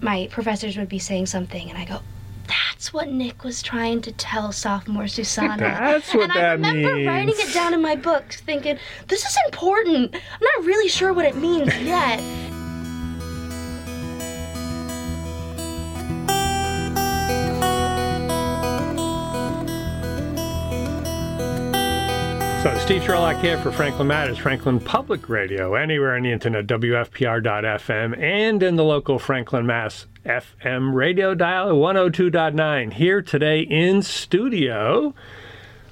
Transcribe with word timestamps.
my 0.00 0.28
professors 0.30 0.76
would 0.76 0.88
be 0.88 0.98
saying 0.98 1.26
something, 1.26 1.68
and 1.68 1.78
I 1.78 1.84
go, 1.84 2.00
that's 2.46 2.92
what 2.92 3.08
Nick 3.08 3.42
was 3.42 3.62
trying 3.62 4.02
to 4.02 4.12
tell 4.12 4.52
sophomore 4.52 5.08
Susana. 5.08 5.56
That's 5.58 6.14
what 6.14 6.24
and 6.24 6.32
that 6.32 6.44
I 6.44 6.52
remember 6.52 6.94
means. 6.94 7.06
writing 7.08 7.34
it 7.38 7.52
down 7.52 7.74
in 7.74 7.82
my 7.82 7.96
book, 7.96 8.24
thinking, 8.30 8.78
this 9.08 9.24
is 9.24 9.36
important. 9.46 10.14
I'm 10.14 10.48
not 10.56 10.64
really 10.64 10.88
sure 10.88 11.12
what 11.12 11.24
it 11.24 11.36
means 11.36 11.76
yet. 11.78 12.20
Steve 22.86 23.02
Sherlock 23.02 23.38
here 23.38 23.58
for 23.58 23.72
Franklin 23.72 24.06
Matters, 24.06 24.38
Franklin 24.38 24.78
Public 24.78 25.28
Radio, 25.28 25.74
anywhere 25.74 26.14
on 26.14 26.22
the 26.22 26.30
internet, 26.30 26.68
WFPR.FM, 26.68 28.16
and 28.16 28.62
in 28.62 28.76
the 28.76 28.84
local 28.84 29.18
Franklin, 29.18 29.66
Mass. 29.66 30.06
FM 30.24 30.94
radio 30.94 31.34
dial 31.34 31.70
102.9. 31.70 32.92
Here 32.92 33.22
today 33.22 33.62
in 33.62 34.02
studio 34.02 35.14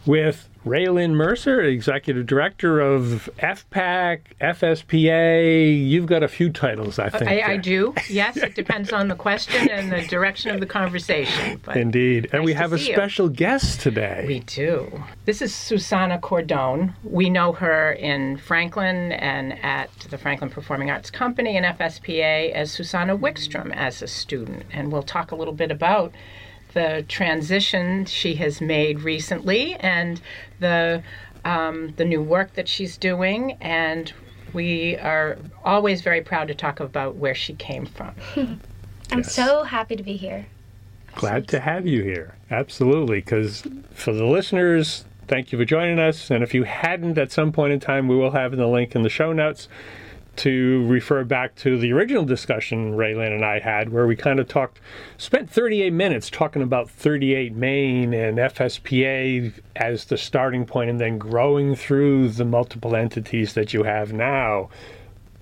with 0.06 0.48
Raye 0.64 0.88
Lynn 0.88 1.14
Mercer, 1.14 1.60
Executive 1.60 2.26
Director 2.26 2.80
of 2.80 3.28
FPAC, 3.38 4.20
FSPA. 4.40 5.88
You've 5.88 6.06
got 6.06 6.22
a 6.22 6.28
few 6.28 6.50
titles, 6.50 6.98
I 6.98 7.10
think. 7.10 7.30
I, 7.30 7.52
I 7.52 7.56
do. 7.58 7.94
Yes, 8.08 8.38
it 8.38 8.54
depends 8.54 8.90
on 8.92 9.08
the 9.08 9.14
question 9.14 9.68
and 9.70 9.92
the 9.92 10.02
direction 10.08 10.52
of 10.52 10.60
the 10.60 10.66
conversation. 10.66 11.60
But 11.64 11.76
Indeed. 11.76 12.30
And 12.32 12.40
Nice 12.40 12.46
we 12.46 12.52
have 12.54 12.72
a 12.72 12.78
see 12.78 12.88
you. 12.88 12.94
special 12.94 13.28
guest 13.28 13.80
today. 13.80 14.24
we 14.26 14.40
do. 14.40 15.02
This 15.26 15.42
is 15.42 15.54
Susana 15.54 16.18
Cordon. 16.18 16.94
We 17.04 17.28
know 17.28 17.52
her 17.52 17.92
in 17.92 18.38
Franklin 18.38 19.12
and 19.12 19.62
at 19.62 19.90
the 20.10 20.16
Franklin 20.16 20.48
Performing 20.50 20.90
Arts 20.90 21.10
Company 21.10 21.56
and 21.58 21.66
FSPA 21.78 22.52
as 22.52 22.70
Susana 22.72 23.16
Wickstrom 23.18 23.70
as 23.74 24.00
a 24.00 24.06
student. 24.06 24.64
And 24.72 24.90
we'll 24.90 25.02
talk 25.02 25.30
a 25.30 25.36
little 25.36 25.54
bit 25.54 25.70
about 25.70 26.12
the 26.74 27.04
transition 27.08 28.04
she 28.04 28.34
has 28.34 28.60
made 28.60 29.00
recently 29.00 29.74
and 29.76 30.20
the 30.60 31.02
um, 31.44 31.92
the 31.96 32.04
new 32.04 32.22
work 32.22 32.54
that 32.54 32.68
she's 32.68 32.96
doing 32.96 33.52
and 33.60 34.12
we 34.52 34.96
are 34.98 35.36
always 35.64 36.00
very 36.00 36.20
proud 36.22 36.48
to 36.48 36.54
talk 36.54 36.80
about 36.80 37.16
where 37.16 37.34
she 37.34 37.54
came 37.54 37.86
from. 37.86 38.14
I'm 38.36 39.18
Yes. 39.18 39.34
so 39.34 39.64
happy 39.64 39.96
to 39.96 40.02
be 40.02 40.16
here. 40.16 40.46
Glad 41.16 41.46
to 41.48 41.60
have 41.60 41.86
you 41.86 42.02
here. 42.02 42.36
Absolutely. 42.50 43.18
Because 43.18 43.62
for 43.92 44.12
the 44.12 44.24
listeners, 44.24 45.04
thank 45.28 45.52
you 45.52 45.58
for 45.58 45.64
joining 45.64 45.98
us. 45.98 46.30
And 46.30 46.42
if 46.42 46.54
you 46.54 46.62
hadn't 46.64 47.18
at 47.18 47.30
some 47.32 47.52
point 47.52 47.72
in 47.72 47.80
time, 47.80 48.08
we 48.08 48.16
will 48.16 48.30
have 48.30 48.56
the 48.56 48.66
link 48.66 48.94
in 48.94 49.02
the 49.02 49.08
show 49.08 49.32
notes 49.32 49.68
to 50.36 50.86
refer 50.86 51.24
back 51.24 51.54
to 51.56 51.78
the 51.78 51.92
original 51.92 52.24
discussion 52.24 52.94
Raye 52.94 53.14
Lynn 53.14 53.32
and 53.32 53.44
I 53.44 53.60
had, 53.60 53.90
where 53.90 54.06
we 54.06 54.16
kind 54.16 54.40
of 54.40 54.48
talked, 54.48 54.80
spent 55.16 55.50
38 55.50 55.92
minutes 55.92 56.30
talking 56.30 56.62
about 56.62 56.90
38 56.90 57.54
Main 57.54 58.14
and 58.14 58.38
FSPA 58.38 59.52
as 59.76 60.06
the 60.06 60.16
starting 60.18 60.66
point, 60.66 60.90
and 60.90 61.00
then 61.00 61.18
growing 61.18 61.74
through 61.74 62.28
the 62.30 62.44
multiple 62.44 62.94
entities 62.96 63.54
that 63.54 63.72
you 63.72 63.84
have 63.84 64.12
now. 64.12 64.68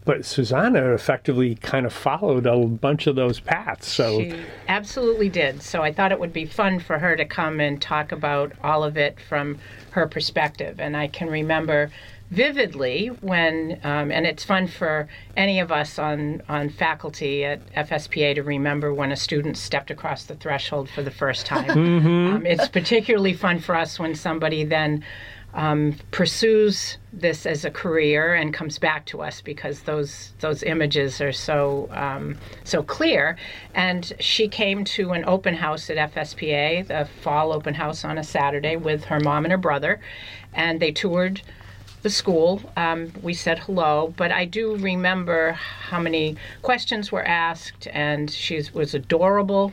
But 0.04 0.26
Susana 0.26 0.94
effectively 0.94 1.54
kind 1.54 1.86
of 1.86 1.92
followed 1.92 2.44
a 2.44 2.56
bunch 2.66 3.06
of 3.06 3.14
those 3.14 3.38
paths. 3.38 3.86
So 3.86 4.20
She 4.20 4.34
absolutely 4.66 5.28
did. 5.28 5.62
So 5.62 5.82
I 5.82 5.92
thought 5.92 6.10
it 6.10 6.18
would 6.18 6.32
be 6.32 6.44
fun 6.44 6.80
for 6.80 6.98
her 6.98 7.14
to 7.14 7.24
come 7.24 7.60
and 7.60 7.80
talk 7.80 8.10
about 8.10 8.52
all 8.64 8.82
of 8.82 8.96
it 8.96 9.20
from 9.20 9.58
her 9.92 10.08
perspective. 10.08 10.80
And 10.80 10.96
I 10.96 11.06
can 11.06 11.30
remember 11.30 11.92
vividly 12.32 13.08
when, 13.20 13.78
um, 13.84 14.10
and 14.10 14.26
it's 14.26 14.42
fun 14.42 14.66
for 14.66 15.06
any 15.36 15.60
of 15.60 15.70
us 15.70 15.98
on, 15.98 16.40
on 16.48 16.70
faculty 16.70 17.44
at 17.44 17.60
FSPA 17.74 18.34
to 18.34 18.42
remember 18.42 18.92
when 18.94 19.12
a 19.12 19.16
student 19.16 19.58
stepped 19.58 19.90
across 19.90 20.24
the 20.24 20.34
threshold 20.36 20.88
for 20.88 21.02
the 21.02 21.10
first 21.10 21.46
time. 21.46 22.02
Um, 22.22 22.46
it's 22.46 22.68
particularly 22.68 23.34
fun 23.34 23.58
for 23.58 23.74
us 23.74 23.98
when 23.98 24.14
somebody 24.14 24.64
then 24.64 25.04
um, 25.54 25.96
pursues 26.10 26.96
this 27.12 27.44
as 27.44 27.64
a 27.64 27.70
career 27.70 28.34
and 28.34 28.54
comes 28.54 28.78
back 28.78 29.04
to 29.06 29.20
us 29.20 29.42
because 29.42 29.82
those 29.82 30.32
those 30.40 30.62
images 30.62 31.20
are 31.20 31.32
so 31.32 31.88
um, 31.92 32.38
so 32.64 32.82
clear. 32.82 33.36
And 33.74 34.12
she 34.18 34.48
came 34.48 34.84
to 34.84 35.10
an 35.10 35.24
open 35.26 35.54
house 35.54 35.90
at 35.90 36.12
FSPA, 36.12 36.86
the 36.86 37.08
fall 37.22 37.52
open 37.52 37.74
house 37.74 38.04
on 38.04 38.18
a 38.18 38.24
Saturday, 38.24 38.76
with 38.76 39.04
her 39.04 39.20
mom 39.20 39.44
and 39.44 39.52
her 39.52 39.58
brother, 39.58 40.00
and 40.54 40.80
they 40.80 40.92
toured 40.92 41.42
the 42.02 42.10
school. 42.10 42.60
Um, 42.76 43.12
we 43.22 43.32
said 43.34 43.58
hello, 43.60 44.12
but 44.16 44.32
I 44.32 44.44
do 44.44 44.76
remember 44.76 45.52
how 45.52 46.00
many 46.00 46.36
questions 46.62 47.10
were 47.12 47.24
asked, 47.24 47.88
and 47.92 48.30
she 48.30 48.62
was 48.74 48.94
adorable. 48.94 49.72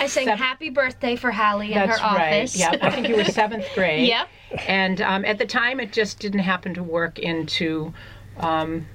I 0.00 0.06
sang 0.06 0.26
Seven- 0.26 0.38
happy 0.38 0.70
birthday 0.70 1.16
for 1.16 1.30
Hallie 1.30 1.72
in 1.72 1.74
That's 1.74 1.98
her 1.98 2.06
right. 2.06 2.38
office. 2.40 2.56
Yeah, 2.56 2.76
I 2.80 2.90
think 2.90 3.08
you 3.08 3.16
were 3.16 3.24
seventh 3.42 3.66
grade. 3.74 4.08
Yep. 4.08 4.28
And 4.68 5.00
um, 5.00 5.24
at 5.24 5.38
the 5.38 5.46
time, 5.46 5.80
it 5.80 5.92
just 5.92 6.18
didn't 6.20 6.40
happen 6.40 6.72
to 6.74 6.82
work 6.82 7.18
into 7.18 7.92
um, 8.38 8.86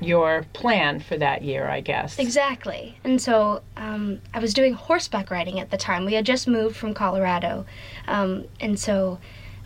your 0.00 0.44
plan 0.52 0.98
for 1.00 1.16
that 1.16 1.42
year, 1.42 1.68
I 1.68 1.80
guess. 1.80 2.18
Exactly. 2.18 2.98
And 3.04 3.20
so 3.22 3.62
um, 3.76 4.20
I 4.34 4.40
was 4.40 4.52
doing 4.52 4.72
horseback 4.74 5.30
riding 5.30 5.60
at 5.60 5.70
the 5.70 5.76
time. 5.76 6.04
We 6.04 6.14
had 6.14 6.26
just 6.26 6.48
moved 6.48 6.76
from 6.76 6.92
Colorado. 6.92 7.66
Um, 8.08 8.46
and 8.60 8.78
so 8.78 9.18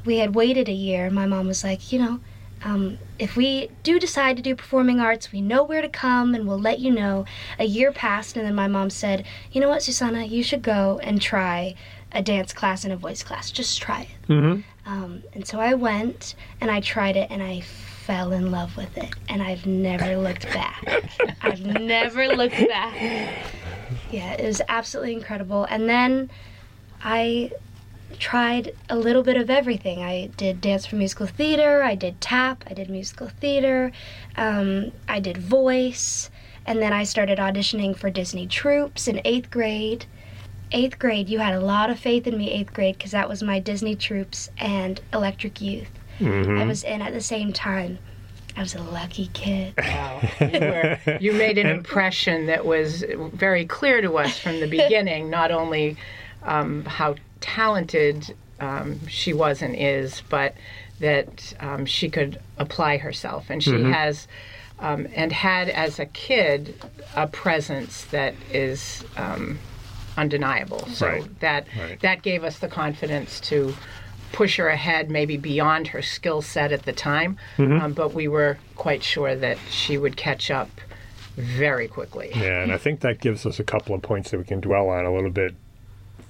we 0.05 0.19
had 0.19 0.35
waited 0.35 0.69
a 0.69 0.73
year. 0.73 1.11
My 1.11 1.27
mom 1.27 1.47
was 1.47 1.65
like, 1.65 1.91
you 1.93 1.99
know, 1.99 2.21
um, 2.65 2.99
if 3.19 3.37
we 3.37 3.71
do 3.83 3.99
decide 3.99 4.37
to 4.37 4.43
do 4.43 4.55
performing 4.55 5.01
arts, 5.01 5.33
we 5.33 5.41
know 5.41 5.63
where 5.65 5.83
to 5.83 5.89
come 5.89 6.35
and 6.35 6.47
we'll 6.47 6.61
let 6.61 6.79
you 6.79 6.91
know. 6.91 7.25
A 7.59 7.65
year 7.65 7.91
passed, 7.93 8.37
and 8.37 8.47
then 8.47 8.55
my 8.55 8.69
mom 8.69 8.91
said, 8.91 9.25
you 9.53 9.61
know 9.61 9.69
what, 9.69 9.83
Susana, 9.83 10.25
you 10.25 10.43
should 10.43 10.63
go 10.63 11.01
and 11.03 11.21
try 11.23 11.75
a 12.13 12.21
dance 12.23 12.53
class 12.53 12.85
and 12.85 12.93
a 12.93 12.97
voice 12.97 13.23
class. 13.23 13.51
Just 13.51 13.81
try 13.81 14.03
it. 14.03 14.29
Mhm. 14.29 14.65
Um, 14.87 15.23
and 15.33 15.47
so 15.47 15.61
I 15.61 15.75
went 15.75 16.35
and 16.61 16.71
I 16.71 16.81
tried 16.81 17.17
it 17.17 17.31
and 17.31 17.43
I 17.43 17.61
fell 17.61 18.33
in 18.33 18.51
love 18.51 18.77
with 18.77 18.97
it. 18.99 19.11
And 19.29 19.41
I've 19.43 19.65
never 19.67 20.17
looked 20.17 20.45
back. 20.53 20.85
I've 21.43 21.65
never 21.65 22.29
looked 22.29 22.67
back. 22.69 22.95
Yeah, 24.13 24.33
it 24.35 24.45
was 24.45 24.61
absolutely 24.69 25.15
incredible. 25.15 25.67
And 25.69 25.89
then 25.89 26.31
I 27.03 27.51
tried 28.19 28.75
a 28.89 28.97
little 28.97 29.23
bit 29.23 29.37
of 29.37 29.51
everything. 29.51 30.03
I 30.03 30.31
did 30.37 30.61
dance 30.61 30.87
for 30.87 30.97
musical 30.97 31.27
theater, 31.27 31.83
I 31.83 31.95
did 31.95 32.21
tap, 32.21 32.65
I 32.69 32.75
did 32.75 32.91
musical 32.91 33.29
theater, 33.29 33.93
um, 34.37 34.93
I 35.09 35.21
did 35.21 35.39
voice, 35.39 36.31
and 36.67 36.81
then 36.81 36.93
I 36.93 37.05
started 37.05 37.39
auditioning 37.39 37.97
for 37.97 38.11
Disney 38.11 38.47
troupes 38.47 39.09
in 39.09 39.21
eighth 39.25 39.51
grade. 39.51 40.07
Eighth 40.73 40.99
grade, 40.99 41.29
you 41.29 41.41
had 41.41 41.55
a 41.55 41.61
lot 41.61 41.91
of 41.91 41.99
faith 41.99 42.27
in 42.27 42.39
me, 42.39 42.51
eighth 42.51 42.73
grade, 42.73 42.97
because 42.97 43.11
that 43.11 43.29
was 43.29 43.43
my 43.43 43.59
Disney 43.59 43.97
troupes 43.97 44.51
and 44.59 45.01
Electric 45.13 45.61
Youth. 45.61 45.91
I 46.21 46.67
was 46.67 46.85
in 46.85 47.01
at 47.01 47.15
the 47.15 47.21
same 47.21 47.53
time. 47.53 47.99
I 48.57 48.61
was 48.61 48.75
a 48.75 48.83
lucky 48.83 49.29
kid. 49.33 49.75
Wow. 49.79 50.21
You, 50.41 50.61
were, 50.61 50.99
you 51.21 51.33
made 51.33 51.57
an 51.57 51.67
impression 51.79 52.47
that 52.47 52.67
was 52.67 53.05
very 53.33 53.65
clear 53.65 54.03
to 54.03 54.19
us 54.19 54.39
from 54.39 54.61
the 54.61 54.67
beginning, 54.71 55.31
not 55.31 55.51
only 55.51 55.97
um, 56.43 56.85
how 56.85 57.15
talented 57.41 58.35
um, 58.61 59.07
she 59.09 59.33
was 59.33 59.63
and 59.63 59.75
is, 59.75 60.23
but 60.29 60.55
that 61.01 61.55
um, 61.61 61.87
she 61.87 62.11
could 62.11 62.39
apply 62.59 62.99
herself. 62.99 63.49
And 63.49 63.63
she 63.63 63.83
has, 63.85 64.29
um, 64.79 65.07
and 65.15 65.33
had 65.33 65.69
as 65.71 65.99
a 65.99 66.07
kid, 66.07 66.75
a 67.17 67.27
presence 67.27 68.05
that 68.07 68.35
is 68.53 69.03
um, 69.17 69.59
undeniable. 70.19 70.87
So 70.89 71.07
Right. 71.07 71.41
that 71.41 71.67
Right. 71.79 72.01
that 72.01 72.23
gave 72.23 72.45
us 72.45 72.59
the 72.59 72.69
confidence 72.69 73.41
to 73.41 73.75
push 74.33 74.59
her 74.59 74.69
ahead, 74.69 75.11
maybe 75.11 75.37
beyond 75.37 75.89
her 75.89 76.03
skill 76.03 76.43
set 76.43 76.71
at 76.71 76.85
the 76.85 76.93
time. 76.93 77.37
Um, 77.59 77.93
but 77.95 78.13
we 78.15 78.29
were 78.29 78.59
quite 78.77 79.03
sure 79.03 79.35
that 79.35 79.59
she 79.71 79.97
would 79.99 80.17
catch 80.17 80.51
up 80.51 80.69
very 81.37 81.89
quickly. 81.89 82.31
Yeah, 82.35 82.63
and 82.63 82.73
I 82.73 82.77
think 82.79 83.01
that 83.01 83.21
gives 83.21 83.47
us 83.47 83.59
a 83.59 83.65
couple 83.65 83.95
of 83.95 84.03
points 84.03 84.31
that 84.31 84.39
we 84.39 84.45
can 84.45 84.61
dwell 84.61 84.89
on 84.91 85.05
a 85.05 85.13
little 85.13 85.31
bit 85.31 85.55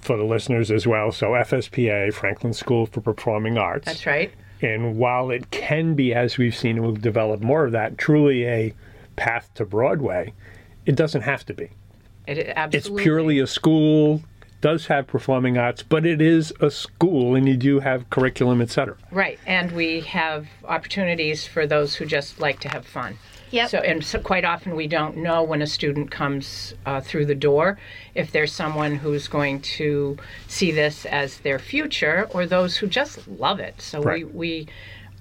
for 0.01 0.17
the 0.17 0.23
listeners 0.23 0.71
as 0.71 0.85
well. 0.87 1.11
So, 1.11 1.31
FSPA, 1.31 2.13
Franklin 2.13 2.53
School 2.53 2.85
for 2.85 3.01
Performing 3.01 3.57
Arts. 3.57 3.85
That's 3.85 4.05
right. 4.05 4.31
And 4.61 4.97
while 4.97 5.31
it 5.31 5.49
can 5.51 5.95
be, 5.95 6.13
as 6.13 6.37
we've 6.37 6.55
seen, 6.55 6.77
and 6.77 6.85
we've 6.85 7.01
developed 7.01 7.41
more 7.43 7.65
of 7.65 7.71
that, 7.71 7.97
truly 7.97 8.45
a 8.45 8.73
path 9.15 9.49
to 9.55 9.65
Broadway, 9.65 10.33
it 10.85 10.95
doesn't 10.95 11.21
have 11.21 11.45
to 11.47 11.53
be. 11.53 11.69
It, 12.27 12.53
absolutely. 12.55 13.01
It's 13.01 13.03
purely 13.03 13.39
a 13.39 13.47
school, 13.47 14.21
does 14.61 14.85
have 14.87 15.07
performing 15.07 15.57
arts, 15.57 15.81
but 15.81 16.05
it 16.05 16.21
is 16.21 16.53
a 16.61 16.69
school 16.69 17.35
and 17.35 17.47
you 17.47 17.57
do 17.57 17.79
have 17.79 18.09
curriculum, 18.11 18.61
et 18.61 18.69
cetera. 18.69 18.95
right, 19.09 19.39
and 19.47 19.71
we 19.71 20.01
have 20.01 20.47
opportunities 20.65 21.47
for 21.47 21.65
those 21.65 21.95
who 21.95 22.05
just 22.05 22.39
like 22.39 22.59
to 22.59 22.69
have 22.69 22.85
fun. 22.85 23.17
Yep. 23.51 23.69
So, 23.69 23.77
and 23.79 24.03
so 24.03 24.19
quite 24.19 24.45
often 24.45 24.75
we 24.75 24.87
don't 24.87 25.17
know 25.17 25.43
when 25.43 25.61
a 25.61 25.67
student 25.67 26.09
comes 26.09 26.73
uh, 26.85 27.01
through 27.01 27.25
the 27.25 27.35
door 27.35 27.77
if 28.15 28.31
there's 28.31 28.53
someone 28.53 28.95
who's 28.95 29.27
going 29.27 29.61
to 29.61 30.17
see 30.47 30.71
this 30.71 31.05
as 31.05 31.39
their 31.39 31.59
future 31.59 32.27
or 32.31 32.45
those 32.45 32.77
who 32.77 32.87
just 32.87 33.27
love 33.27 33.59
it. 33.59 33.81
So 33.81 34.01
Right. 34.01 34.25
we, 34.25 34.65
we 34.65 34.67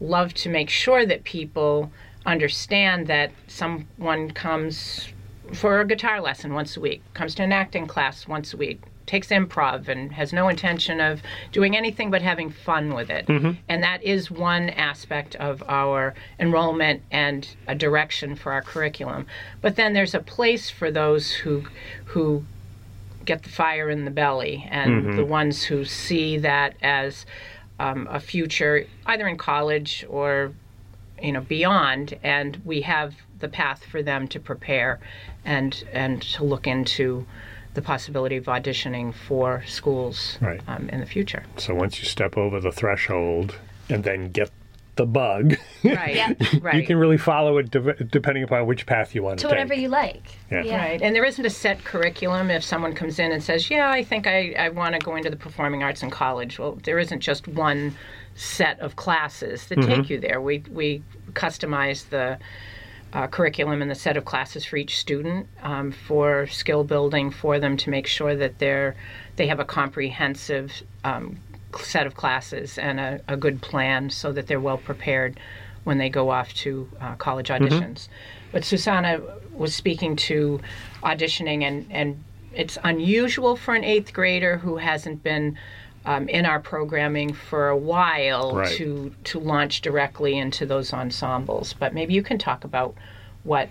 love 0.00 0.32
to 0.34 0.48
make 0.48 0.70
sure 0.70 1.04
that 1.06 1.24
people 1.24 1.92
understand 2.24 3.06
that 3.08 3.32
someone 3.48 4.30
comes 4.30 5.08
for 5.52 5.80
a 5.80 5.86
guitar 5.86 6.20
lesson 6.20 6.54
once 6.54 6.76
a 6.76 6.80
week, 6.80 7.02
comes 7.14 7.34
to 7.34 7.42
an 7.42 7.52
acting 7.52 7.86
class 7.86 8.28
once 8.28 8.54
a 8.54 8.56
week, 8.56 8.80
takes 9.10 9.28
improv 9.28 9.88
and 9.88 10.12
has 10.12 10.32
no 10.32 10.48
intention 10.48 11.00
of 11.00 11.20
doing 11.50 11.76
anything 11.76 12.10
but 12.12 12.22
having 12.22 12.48
fun 12.48 12.94
with 12.94 13.10
it. 13.10 13.26
And 13.68 13.82
that 13.82 14.02
is 14.04 14.30
one 14.30 14.70
aspect 14.70 15.34
of 15.36 15.64
our 15.68 16.14
enrollment 16.38 17.02
and 17.10 17.46
a 17.66 17.74
direction 17.74 18.36
for 18.36 18.52
our 18.52 18.62
curriculum. 18.62 19.26
But 19.60 19.74
then 19.74 19.94
there's 19.94 20.14
a 20.14 20.20
place 20.20 20.70
for 20.70 20.92
those 20.92 21.32
who 21.32 21.64
who 22.04 22.44
get 23.24 23.42
the 23.42 23.48
fire 23.50 23.90
in 23.90 24.04
the 24.04 24.10
belly 24.12 24.66
and 24.70 25.18
the 25.18 25.24
ones 25.24 25.64
who 25.64 25.84
see 25.84 26.38
that 26.38 26.74
as 26.82 27.26
um, 27.80 28.06
a 28.10 28.20
future 28.20 28.86
either 29.06 29.26
in 29.26 29.36
college 29.36 30.04
or 30.08 30.52
you 31.20 31.32
know 31.32 31.40
beyond 31.40 32.16
and 32.22 32.60
we 32.64 32.82
have 32.82 33.14
the 33.40 33.48
path 33.48 33.84
for 33.84 34.02
them 34.02 34.28
to 34.28 34.38
prepare 34.38 35.00
and 35.44 35.84
and 35.92 36.22
to 36.22 36.44
look 36.44 36.66
into 36.66 37.26
the 37.75 37.82
possibility 37.82 38.37
of 38.37 38.44
auditioning 38.46 39.14
for 39.14 39.62
schools 39.67 40.38
Right. 40.40 40.61
um, 40.69 40.88
in 40.88 41.00
the 41.00 41.06
future 41.06 41.44
So 41.56 41.75
once 41.75 41.99
you 42.00 42.05
step 42.06 42.37
over 42.37 42.61
the 42.61 42.72
threshold 42.72 43.56
and 43.88 44.02
then 44.05 44.31
get 44.32 44.50
the 44.96 45.06
bug, 45.06 45.55
right 45.84 46.14
Yeah. 46.14 46.32
right 46.61 46.75
you 46.75 46.82
can 46.87 46.96
really 46.99 47.17
follow 47.17 47.58
it 47.58 47.70
de- 47.70 48.05
depending 48.05 48.43
upon 48.43 48.67
which 48.67 48.84
path 48.87 49.14
you 49.14 49.22
want 49.22 49.38
to, 49.38 49.43
take. 49.44 49.49
to 49.50 49.55
whatever 49.55 49.75
take. 49.75 49.82
you 49.82 49.88
like. 49.88 50.22
Yeah. 50.50 50.76
Right, 50.76 51.00
and 51.00 51.14
there 51.14 51.25
isn't 51.25 51.44
a 51.46 51.50
set 51.50 51.82
curriculum. 51.84 52.50
If 52.50 52.64
someone 52.64 52.93
comes 52.94 53.19
in 53.19 53.31
and 53.32 53.43
says, 53.43 53.70
"Yeah, 53.70 53.88
I 53.88 54.02
think 54.05 54.26
I, 54.26 54.52
I 54.58 54.69
want 54.70 54.94
to 54.94 54.99
go 54.99 55.14
into 55.16 55.31
the 55.31 55.37
performing 55.37 55.82
arts 55.82 56.02
in 56.02 56.11
college," 56.11 56.58
well, 56.58 56.78
there 56.82 56.99
isn't 56.99 57.20
just 57.20 57.46
one 57.49 57.96
set 58.34 58.78
of 58.81 58.96
classes 58.96 59.69
that 59.69 59.81
take 59.81 60.11
you 60.11 60.19
there. 60.20 60.40
We 60.40 60.64
we 60.70 61.02
customize 61.32 62.08
the 62.11 62.38
uh, 63.12 63.26
curriculum 63.26 63.82
and 63.82 63.90
the 63.90 63.94
set 63.94 64.16
of 64.16 64.24
classes 64.24 64.64
for 64.64 64.76
each 64.76 64.98
student 64.98 65.48
um, 65.62 65.90
for 65.92 66.46
skill 66.46 66.84
building 66.84 67.30
for 67.30 67.58
them 67.58 67.76
to 67.76 67.90
make 67.90 68.06
sure 68.06 68.36
that 68.36 68.58
they're 68.58 68.94
they 69.36 69.46
have 69.46 69.60
a 69.60 69.64
comprehensive 69.64 70.72
um, 71.04 71.38
set 71.78 72.06
of 72.06 72.14
classes 72.14 72.78
and 72.78 73.00
a, 73.00 73.20
a 73.28 73.36
good 73.36 73.60
plan 73.62 74.10
so 74.10 74.32
that 74.32 74.46
they're 74.46 74.60
well 74.60 74.78
prepared 74.78 75.38
when 75.84 75.98
they 75.98 76.08
go 76.08 76.30
off 76.30 76.52
to 76.54 76.88
uh, 77.00 77.14
college 77.14 77.48
auditions. 77.48 78.08
But 78.52 78.64
Susana 78.64 79.20
was 79.52 79.74
speaking 79.74 80.16
to 80.16 80.60
auditioning, 81.02 81.62
and, 81.62 81.86
and 81.90 82.22
it's 82.52 82.76
unusual 82.84 83.56
for 83.56 83.74
an 83.74 83.84
eighth 83.84 84.12
grader 84.12 84.58
who 84.58 84.76
hasn't 84.76 85.22
been 85.22 85.58
um, 86.06 86.29
in 86.29 86.47
our 86.47 86.61
programming 86.61 87.32
for 87.32 87.69
a 87.69 87.76
while 87.76 88.55
Right. 88.56 88.76
to 88.76 89.14
to 89.25 89.38
launch 89.41 89.81
directly 89.82 90.38
into 90.38 90.67
those 90.67 90.93
ensembles. 90.93 91.75
But 91.79 91.93
maybe 91.94 92.14
you 92.14 92.23
can 92.23 92.38
talk 92.38 92.64
about 92.64 92.94
what 93.44 93.69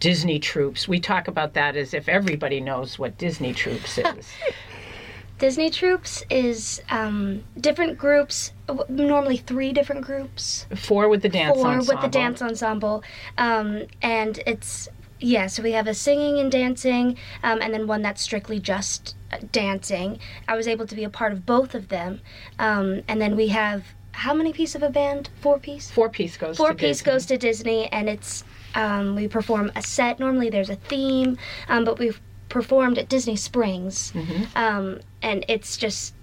Disney 0.00 0.38
troupes. 0.38 0.86
We 0.86 1.00
talk 1.00 1.28
about 1.28 1.54
that 1.54 1.76
as 1.76 1.94
if 1.94 2.08
everybody 2.08 2.60
knows 2.60 2.98
what 2.98 3.16
Disney 3.18 3.52
troupes 3.54 3.98
is. 3.98 4.32
Disney 5.38 5.68
Troupes 5.68 6.24
is 6.30 6.80
um, 6.88 7.44
different 7.60 7.98
groups, 7.98 8.52
normally 8.88 9.36
three 9.36 9.70
different 9.70 10.00
groups. 10.00 10.64
Four 10.74 11.10
with 11.10 11.20
the 11.20 11.28
dance 11.28 11.56
Four 11.58 11.66
ensemble. 11.66 11.94
with 12.02 12.10
the 12.10 12.18
dance 12.18 12.40
ensemble. 12.40 13.04
Um, 13.36 13.82
and 14.00 14.40
it's, 14.46 14.88
yeah, 15.20 15.46
so 15.46 15.62
we 15.62 15.72
have 15.72 15.86
a 15.86 15.94
singing 15.94 16.38
and 16.38 16.50
dancing, 16.52 17.16
um, 17.42 17.60
and 17.62 17.72
then 17.72 17.86
one 17.86 18.02
that's 18.02 18.20
strictly 18.22 18.60
just 18.60 19.16
uh, 19.32 19.38
dancing. 19.52 20.18
I 20.46 20.56
was 20.56 20.68
able 20.68 20.86
to 20.86 20.94
be 20.94 21.04
a 21.04 21.10
part 21.10 21.32
of 21.32 21.46
both 21.46 21.74
of 21.74 21.88
them. 21.88 22.20
Um, 22.58 23.02
and 23.08 23.20
then 23.20 23.36
we 23.36 23.48
have, 23.48 23.84
how 24.12 24.34
many 24.34 24.52
piece 24.52 24.74
of 24.74 24.82
a 24.82 24.90
band? 24.90 25.30
Four 25.40 25.58
piece? 25.58 25.90
Four 25.90 26.08
piece 26.10 26.36
goes. 26.36 26.56
Four 26.56 26.70
to 26.70 26.74
piece 26.74 26.98
Disney. 26.98 27.12
goes 27.12 27.26
to 27.26 27.38
Disney, 27.38 27.86
and 27.92 28.08
it's 28.08 28.44
um, 28.74 29.14
we 29.14 29.26
perform 29.26 29.72
a 29.74 29.82
set. 29.82 30.20
Normally 30.20 30.50
there's 30.50 30.70
a 30.70 30.76
theme, 30.76 31.38
um, 31.68 31.84
but 31.84 31.98
we've 31.98 32.20
performed 32.48 32.98
at 32.98 33.08
Disney 33.08 33.36
Springs, 33.36 34.12
um, 34.54 35.00
and 35.22 35.44
it's 35.48 35.76
just 35.76 36.14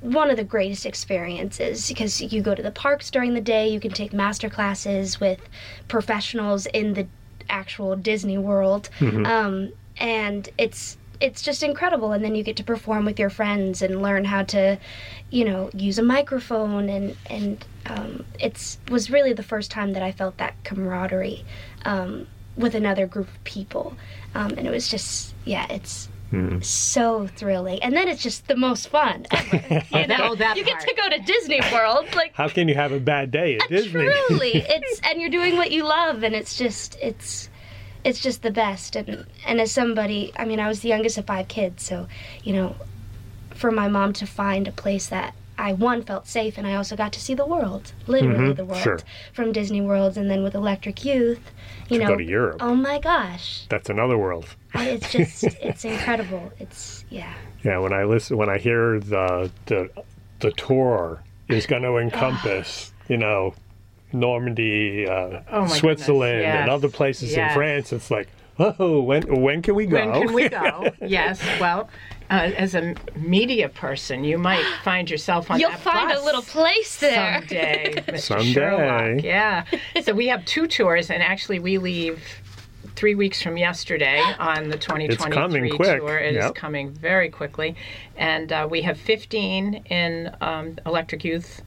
one 0.00 0.30
of 0.30 0.36
the 0.36 0.44
greatest 0.44 0.84
experiences 0.84 1.88
because 1.88 2.20
you 2.20 2.42
go 2.42 2.54
to 2.54 2.62
the 2.62 2.70
parks 2.70 3.10
during 3.10 3.34
the 3.34 3.40
day. 3.40 3.68
You 3.68 3.80
can 3.80 3.92
take 3.92 4.12
master 4.12 4.50
classes 4.50 5.20
with 5.20 5.40
professionals 5.88 6.66
in 6.66 6.94
the 6.94 7.06
actual 7.48 7.96
Disney 7.96 8.38
World, 8.38 8.88
um, 9.26 9.72
and 9.96 10.48
it's 10.58 10.96
it's 11.20 11.40
just 11.40 11.62
incredible. 11.62 12.12
And 12.12 12.24
then 12.24 12.34
you 12.34 12.42
get 12.42 12.56
to 12.56 12.64
perform 12.64 13.04
with 13.04 13.18
your 13.18 13.30
friends 13.30 13.80
and 13.80 14.02
learn 14.02 14.24
how 14.24 14.42
to, 14.44 14.78
you 15.30 15.44
know, 15.44 15.70
use 15.72 15.98
a 15.98 16.02
microphone 16.02 16.88
and 16.88 17.16
and 17.26 17.64
um, 17.86 18.24
it's 18.40 18.78
was 18.90 19.10
really 19.10 19.32
the 19.32 19.42
first 19.42 19.70
time 19.70 19.92
that 19.92 20.02
I 20.02 20.12
felt 20.12 20.36
that 20.38 20.54
camaraderie 20.64 21.44
um, 21.84 22.26
with 22.56 22.74
another 22.74 23.06
group 23.06 23.28
of 23.28 23.44
people, 23.44 23.96
um, 24.34 24.52
and 24.56 24.66
it 24.66 24.70
was 24.70 24.88
just 24.88 25.34
yeah, 25.44 25.66
it's. 25.70 26.08
Hmm. 26.32 26.60
So 26.62 27.26
thrilling, 27.26 27.82
and 27.82 27.94
then 27.94 28.08
it's 28.08 28.22
just 28.22 28.48
the 28.48 28.56
most 28.56 28.88
fun 28.88 29.26
ever. 29.30 29.84
You 29.92 30.06
know, 30.06 30.16
Oh, 30.30 30.34
that 30.36 30.56
you 30.56 30.64
get 30.64 30.78
part. 30.78 30.88
to 30.88 30.94
go 30.94 31.08
to 31.10 31.18
Disney 31.18 31.60
World, 31.70 32.06
like 32.14 32.32
How 32.40 32.48
can 32.48 32.68
you 32.68 32.74
have 32.74 32.90
a 32.90 32.98
bad 32.98 33.30
day 33.30 33.56
at 33.56 33.64
uh, 33.64 33.66
Disney? 33.68 33.92
truly 34.08 34.52
it's 34.66 35.00
and 35.04 35.20
you're 35.20 35.28
doing 35.30 35.56
what 35.56 35.70
you 35.70 35.84
love 35.84 36.22
and 36.22 36.34
it's 36.34 36.56
just 36.56 36.96
it's 37.02 37.50
it's 38.02 38.18
just 38.20 38.40
the 38.40 38.50
best 38.50 38.96
and 38.96 39.26
and 39.46 39.60
as 39.60 39.70
somebody 39.70 40.32
i 40.36 40.44
mean 40.46 40.58
i 40.58 40.66
was 40.68 40.80
the 40.80 40.88
youngest 40.88 41.18
of 41.18 41.26
five 41.26 41.48
kids 41.48 41.84
so 41.84 42.08
you 42.42 42.52
know 42.54 42.74
for 43.54 43.70
my 43.70 43.86
mom 43.88 44.12
to 44.14 44.26
find 44.26 44.66
a 44.66 44.72
place 44.72 45.08
that 45.08 45.34
i 45.58 45.72
one 45.72 46.02
felt 46.02 46.26
safe 46.26 46.56
and 46.58 46.66
i 46.66 46.74
also 46.74 46.96
got 46.96 47.12
to 47.12 47.20
see 47.20 47.34
the 47.34 47.44
world 47.46 47.92
literally 48.06 48.52
the 48.52 48.64
world 48.64 48.78
Mm-hmm. 48.80 48.82
sure. 48.82 48.98
from 49.32 49.52
disney 49.52 49.80
world 49.80 50.16
and 50.16 50.30
then 50.30 50.42
with 50.42 50.54
electric 50.54 51.04
youth 51.04 51.50
you 51.88 51.98
To 51.98 52.04
know 52.04 52.10
go 52.12 52.16
to 52.16 52.24
Europe. 52.24 52.56
oh 52.60 52.74
my 52.74 52.98
gosh 52.98 53.66
That's 53.68 53.90
another 53.90 54.16
world. 54.16 54.46
It's 54.74 55.12
just 55.16 55.44
it's 55.44 55.84
incredible 55.84 56.50
it's 56.58 57.04
yeah 57.10 57.34
Yeah, 57.64 57.78
when 57.78 57.92
I 57.92 58.04
listen, 58.04 58.36
when 58.38 58.48
I 58.48 58.58
hear 58.58 58.98
the 59.00 59.50
the 59.66 59.90
the 60.40 60.52
tour 60.52 61.22
is 61.48 61.66
going 61.66 61.82
to 61.82 61.98
encompass, 61.98 62.92
you 63.08 63.16
know, 63.18 63.54
Normandy, 64.12 65.06
uh, 65.06 65.40
Oh 65.50 65.66
Switzerland, 65.66 66.40
goodness, 66.42 66.60
and 66.62 66.70
other 66.70 66.88
places 66.88 67.34
in. 67.34 67.48
France. 67.54 67.92
It's 67.92 68.10
like, 68.10 68.28
oh, 68.58 69.00
when 69.02 69.40
when 69.42 69.62
can 69.62 69.74
we 69.74 69.86
go? 69.86 69.96
When 70.10 70.26
can 70.26 70.34
we 70.34 70.48
go? 70.62 70.90
yes. 71.06 71.40
Well, 71.60 71.88
uh, 72.32 72.50
as 72.56 72.74
a 72.74 72.94
media 73.14 73.68
person, 73.68 74.24
you 74.24 74.38
might 74.38 74.64
find 74.84 75.10
yourself 75.10 75.50
on 75.50 75.60
you'll 75.60 75.70
that 75.70 75.80
find 75.80 76.08
bus 76.08 76.20
a 76.20 76.24
little 76.24 76.42
place 76.42 76.96
there 76.98 77.38
someday, 77.40 77.94
Mr. 78.08 78.18
Someday. 78.18 78.52
Sherlock. 78.52 79.22
Yeah. 79.24 79.64
So 80.02 80.14
we 80.14 80.28
have 80.28 80.44
two 80.46 80.66
tours, 80.66 81.10
and 81.10 81.22
actually 81.22 81.58
we 81.60 81.78
leave 81.78 82.20
three 82.96 83.14
weeks 83.14 83.40
from 83.42 83.56
yesterday 83.56 84.20
on 84.38 84.68
the 84.68 84.78
2023 84.78 85.30
coming 85.30 85.76
quick. 85.76 86.00
tour. 86.00 86.18
It 86.18 86.36
is 86.36 86.44
Yep. 86.44 86.54
coming 86.54 86.90
very 86.90 87.28
quickly, 87.28 87.76
and 88.16 88.50
uh, 88.50 88.66
we 88.70 88.82
have 88.82 88.98
15 88.98 89.74
in 89.90 90.34
um, 90.40 90.78
Electric 90.86 91.24
Youth 91.24 91.62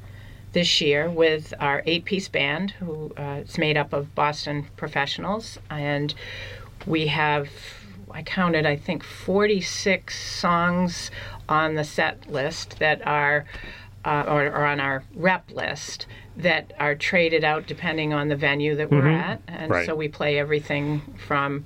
this 0.53 0.81
year 0.81 1.10
with 1.10 1.53
our 1.60 1.84
eight-piece 1.86 2.29
band, 2.29 2.72
who 2.72 3.13
uh, 3.17 3.41
is 3.45 3.57
made 3.57 3.77
up 3.77 3.93
of 3.93 4.13
Boston 4.15 4.65
professionals, 4.77 5.60
and 5.69 6.13
we 6.88 7.07
have. 7.07 7.50
I 8.15 8.24
counted, 8.24 8.65
I 8.65 8.77
think, 8.77 9.03
46 9.03 10.17
songs 10.17 11.12
on 11.50 11.75
the 11.75 11.84
set 11.84 12.31
list 12.31 12.79
that 12.79 13.05
are, 13.05 13.45
uh, 14.05 14.24
or, 14.25 14.45
or 14.45 14.65
on 14.65 14.79
our 14.79 15.03
rep 15.13 15.51
list 15.51 16.07
that 16.38 16.72
are 16.79 16.95
traded 16.95 17.43
out 17.43 17.67
depending 17.67 18.13
on 18.13 18.29
the 18.29 18.38
venue 18.38 18.74
that 18.77 18.89
we're 18.89 19.10
at. 19.10 19.41
And 19.50 19.69
Right. 19.69 19.86
so 19.86 19.95
we 19.95 20.07
play 20.07 20.39
everything 20.39 21.01
from 21.27 21.65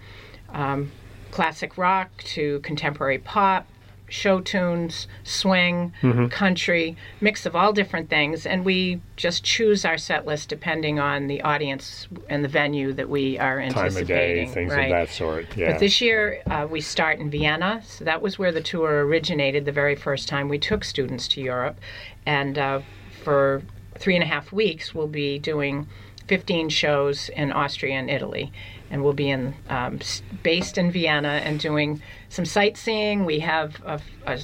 um, 0.52 0.92
classic 1.30 1.78
rock 1.78 2.10
to 2.24 2.60
contemporary 2.62 3.20
pop, 3.20 3.68
show 4.10 4.42
tunes, 4.42 5.08
swing, 5.24 5.94
country, 6.30 6.98
mix 7.22 7.46
of 7.46 7.56
all 7.56 7.72
different 7.74 8.10
things. 8.10 8.46
And 8.46 8.66
we 8.66 9.02
just 9.16 9.44
choose 9.44 9.86
our 9.86 9.98
set 9.98 10.26
list 10.26 10.50
depending 10.50 11.00
on 11.00 11.28
the 11.28 11.42
audience 11.42 12.08
and 12.30 12.44
the 12.44 12.48
venue 12.48 12.94
that 12.94 13.10
we 13.10 13.38
are 13.38 13.60
anticipating. 13.60 13.94
Time 13.94 14.02
of 14.02 14.08
day, 14.08 14.46
things 14.48 14.72
right? 14.72 14.84
of 14.86 14.90
that 14.92 15.10
sort. 15.10 15.46
Yeah. 15.56 15.72
But 15.72 15.80
this 15.80 16.02
year 16.02 16.42
uh, 16.50 16.68
we 16.70 16.82
start 16.82 17.20
in 17.20 17.30
Vienna, 17.30 17.82
so 17.86 18.04
that 18.06 18.22
was 18.22 18.38
where 18.40 18.52
the 18.52 18.62
tour 18.62 19.06
originated 19.06 19.66
the 19.66 19.72
very 19.72 19.96
first 19.96 20.28
time 20.28 20.50
we 20.50 20.60
took 20.60 20.84
students 20.84 21.28
to 21.30 21.42
Europe, 21.42 21.80
and 22.26 22.58
uh, 22.58 22.82
for 23.24 23.62
three 23.98 24.16
and 24.16 24.24
a 24.24 24.28
half 24.28 24.52
weeks 24.52 24.96
we'll 24.96 25.08
be 25.08 25.38
doing 25.38 25.88
15 26.30 26.70
shows 26.70 27.30
in 27.30 27.52
Austria 27.52 27.96
and 27.96 28.10
Italy, 28.10 28.54
and 28.92 29.04
we'll 29.04 29.14
be 29.14 29.32
in 29.32 29.56
um, 29.68 30.00
based 30.44 30.78
in 30.78 30.92
Vienna 30.92 31.42
and 31.44 31.60
doing 31.60 32.02
some 32.30 32.46
sightseeing. 32.46 33.26
We 33.26 33.40
have 33.40 33.82
a, 33.84 34.00
a 34.28 34.40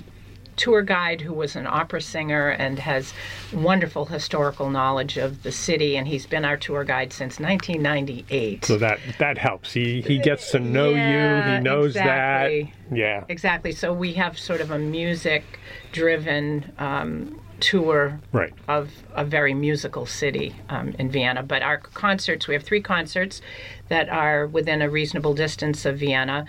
tour 0.55 0.81
guide 0.81 1.21
who 1.21 1.31
was 1.31 1.55
an 1.55 1.67
opera 1.67 2.01
singer 2.01 2.49
and 2.49 2.79
has 2.79 3.13
wonderful 3.53 4.05
historical 4.05 4.71
knowledge 4.71 5.17
of 5.17 5.43
the 5.43 5.51
city, 5.51 5.95
and 5.95 6.07
he's 6.07 6.25
been 6.25 6.43
our 6.43 6.57
tour 6.57 6.83
guide 6.83 7.13
since 7.13 7.39
1998. 7.39 8.65
so 8.65 8.77
that 8.79 8.99
that 9.19 9.37
helps. 9.37 9.71
He 9.71 10.01
he 10.01 10.17
gets 10.17 10.51
to 10.51 10.59
know 10.59 10.89
you. 10.89 11.53
He 11.53 11.59
knows 11.59 11.95
exactly. 11.95 12.73
that. 12.89 12.97
Yeah. 12.97 13.25
Exactly. 13.29 13.73
So 13.73 13.93
we 13.93 14.13
have 14.13 14.39
sort 14.39 14.59
of 14.59 14.71
a 14.71 14.79
music 14.79 15.43
driven 15.91 16.73
um, 16.79 17.39
tour 17.59 18.19
Right. 18.31 18.53
of 18.67 18.91
a 19.15 19.23
very 19.25 19.53
musical 19.53 20.05
city 20.05 20.55
um, 20.69 20.93
in 20.99 21.09
Vienna. 21.09 21.43
But 21.43 21.61
our 21.61 21.77
concerts, 21.77 22.47
we 22.47 22.53
have 22.53 22.63
three 22.63 22.81
concerts 22.81 23.41
that 23.89 24.09
are 24.09 24.47
within 24.47 24.81
a 24.81 24.89
reasonable 24.89 25.33
distance 25.33 25.85
of 25.85 25.97
Vienna. 25.99 26.45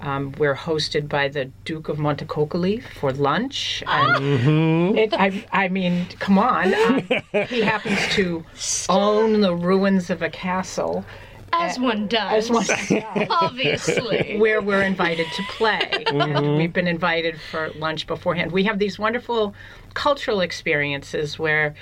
Um, 0.00 0.32
we're 0.38 0.56
hosted 0.56 1.08
by 1.10 1.28
the 1.28 1.50
Duke 1.66 1.88
of 1.90 1.98
Montecuccoli 1.98 2.82
for 2.82 3.12
lunch. 3.12 3.82
And 3.86 4.98
it, 4.98 5.12
I, 5.12 5.44
I 5.52 5.68
mean, 5.68 6.06
come 6.18 6.38
on. 6.38 6.72
Um, 6.74 7.02
he 7.48 7.60
happens 7.60 7.98
to 8.14 8.44
own 8.88 9.40
the 9.42 9.54
ruins 9.54 10.08
of 10.08 10.22
a 10.22 10.30
castle 10.30 11.04
As 11.52 11.78
uh, 11.78 11.82
one 11.82 12.06
does. 12.08 12.44
as 12.44 12.50
one 12.50 12.64
does 13.00 13.28
Obviously. 13.30 14.38
where 14.38 14.60
we're 14.60 14.82
invited 14.82 15.26
to 15.36 15.42
play. 15.50 15.88
And 16.06 16.06
mm-hmm. 16.20 16.56
we've 16.56 16.72
been 16.72 16.86
invited 16.86 17.40
for 17.40 17.70
lunch 17.76 18.06
beforehand. 18.06 18.52
We 18.52 18.64
have 18.64 18.78
these 18.78 18.98
wonderful 18.98 19.54
cultural 19.94 20.40
experiences 20.40 21.38
where 21.38 21.74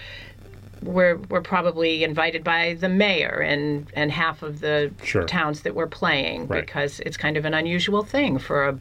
we're, 0.83 1.17
we're 1.29 1.43
probably 1.43 2.05
invited 2.05 2.45
by 2.45 2.75
the 2.75 2.89
mayor 2.89 3.41
and, 3.41 3.91
and 3.95 4.13
half 4.13 4.43
of 4.43 4.61
the 4.61 4.93
Sure. 5.03 5.25
towns 5.25 5.63
that 5.63 5.75
we're 5.75 5.89
playing 5.89 6.47
Right. 6.47 6.65
because 6.65 7.01
it's 7.01 7.17
kind 7.17 7.37
of 7.37 7.45
an 7.45 7.55
unusual 7.55 8.05
thing 8.05 8.39
for 8.39 8.69
a 8.69 8.79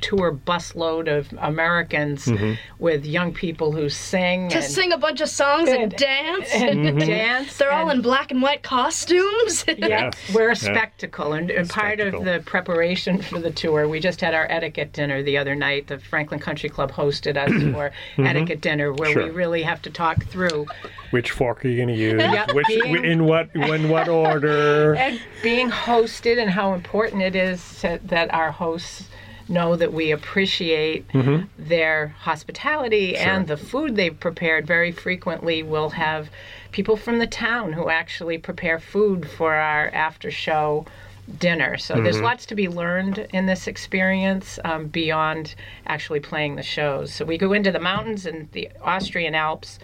tour 0.00 0.32
busload 0.32 1.08
of 1.08 1.32
Americans 1.38 2.26
mm-hmm. 2.26 2.54
with 2.78 3.04
young 3.04 3.32
people 3.32 3.72
who 3.72 3.88
sing 3.88 4.48
to 4.50 4.56
and, 4.56 4.64
sing 4.64 4.92
a 4.92 4.98
bunch 4.98 5.20
of 5.20 5.28
songs 5.28 5.68
and, 5.68 5.84
And- 5.84 5.92
dance. 5.96 6.48
and 6.52 7.00
dance. 7.00 7.48
Mm-hmm. 7.48 7.58
They're 7.58 7.72
all 7.72 7.90
in 7.90 8.02
black 8.02 8.30
and 8.30 8.42
white 8.42 8.62
costumes. 8.62 9.64
Yeah, 9.78 9.86
Yes. 9.88 10.14
we're 10.34 10.46
a 10.50 10.54
Yeah. 10.54 10.54
spectacle, 10.54 11.32
and, 11.34 11.50
and 11.50 11.68
part 11.68 11.98
spectacle. 11.98 12.20
of 12.20 12.24
the 12.24 12.40
preparation 12.44 13.22
for 13.22 13.38
the 13.38 13.50
tour, 13.50 13.86
we 13.88 14.00
just 14.00 14.20
had 14.20 14.34
our 14.34 14.46
etiquette 14.50 14.92
dinner 14.92 15.22
the 15.22 15.38
other 15.38 15.54
night. 15.54 15.86
The 15.86 15.98
Franklin 15.98 16.40
Country 16.40 16.68
Club 16.68 16.90
hosted 16.92 17.36
us 17.36 17.50
mm-hmm. 17.50 17.72
for 17.72 17.92
etiquette 18.18 18.60
dinner, 18.60 18.92
where 18.92 19.10
we 19.16 19.22
Mm-hmm. 19.22 19.36
Really 19.36 19.62
have 19.62 19.82
to 19.82 19.90
talk 19.90 20.24
through 20.24 20.66
Which 21.10 21.30
fork 21.30 21.64
are 21.64 21.68
you 21.68 21.76
going 21.76 21.88
to 21.88 21.94
use? 21.94 22.20
Yep, 22.38 22.54
Which 22.54 22.66
being- 22.66 23.04
in 23.04 23.24
what 23.24 23.50
in 23.54 23.88
what 23.88 24.08
order? 24.08 24.94
and 24.98 25.20
being 25.42 25.70
hosted, 25.70 26.38
and 26.40 26.50
how 26.50 26.74
important 26.74 27.22
it 27.22 27.36
is 27.36 27.80
to, 27.80 28.00
that 28.04 28.32
our 28.34 28.50
hosts 28.50 29.04
know 29.48 29.76
that 29.76 29.92
we 29.92 30.10
appreciate 30.12 31.04
their 31.58 32.08
hospitality 32.08 33.16
and 33.16 33.46
the 33.46 33.56
food 33.56 33.96
they've 33.96 34.18
prepared. 34.18 34.66
Very 34.66 34.92
frequently, 34.92 35.62
we'll 35.62 35.90
have 35.90 36.30
people 36.72 36.96
from 36.96 37.18
the 37.18 37.26
town 37.26 37.72
who 37.72 37.88
actually 37.88 38.38
prepare 38.38 38.78
food 38.78 39.28
for 39.28 39.54
our 39.54 39.88
after 39.88 40.30
show 40.30 40.86
dinner. 41.38 41.76
So 41.76 41.94
there's 42.02 42.20
lots 42.22 42.46
to 42.46 42.54
be 42.54 42.68
learned 42.68 43.18
in 43.32 43.46
this 43.46 43.66
experience 43.66 44.58
um, 44.64 44.86
beyond 44.86 45.54
actually 45.86 46.20
playing 46.20 46.56
the 46.56 46.62
shows. 46.62 47.12
So 47.12 47.24
we 47.24 47.36
go 47.36 47.52
into 47.52 47.70
the 47.70 47.80
mountains 47.80 48.24
and 48.24 48.50
the 48.52 48.70
Austrian 48.82 49.34
Alps 49.34 49.78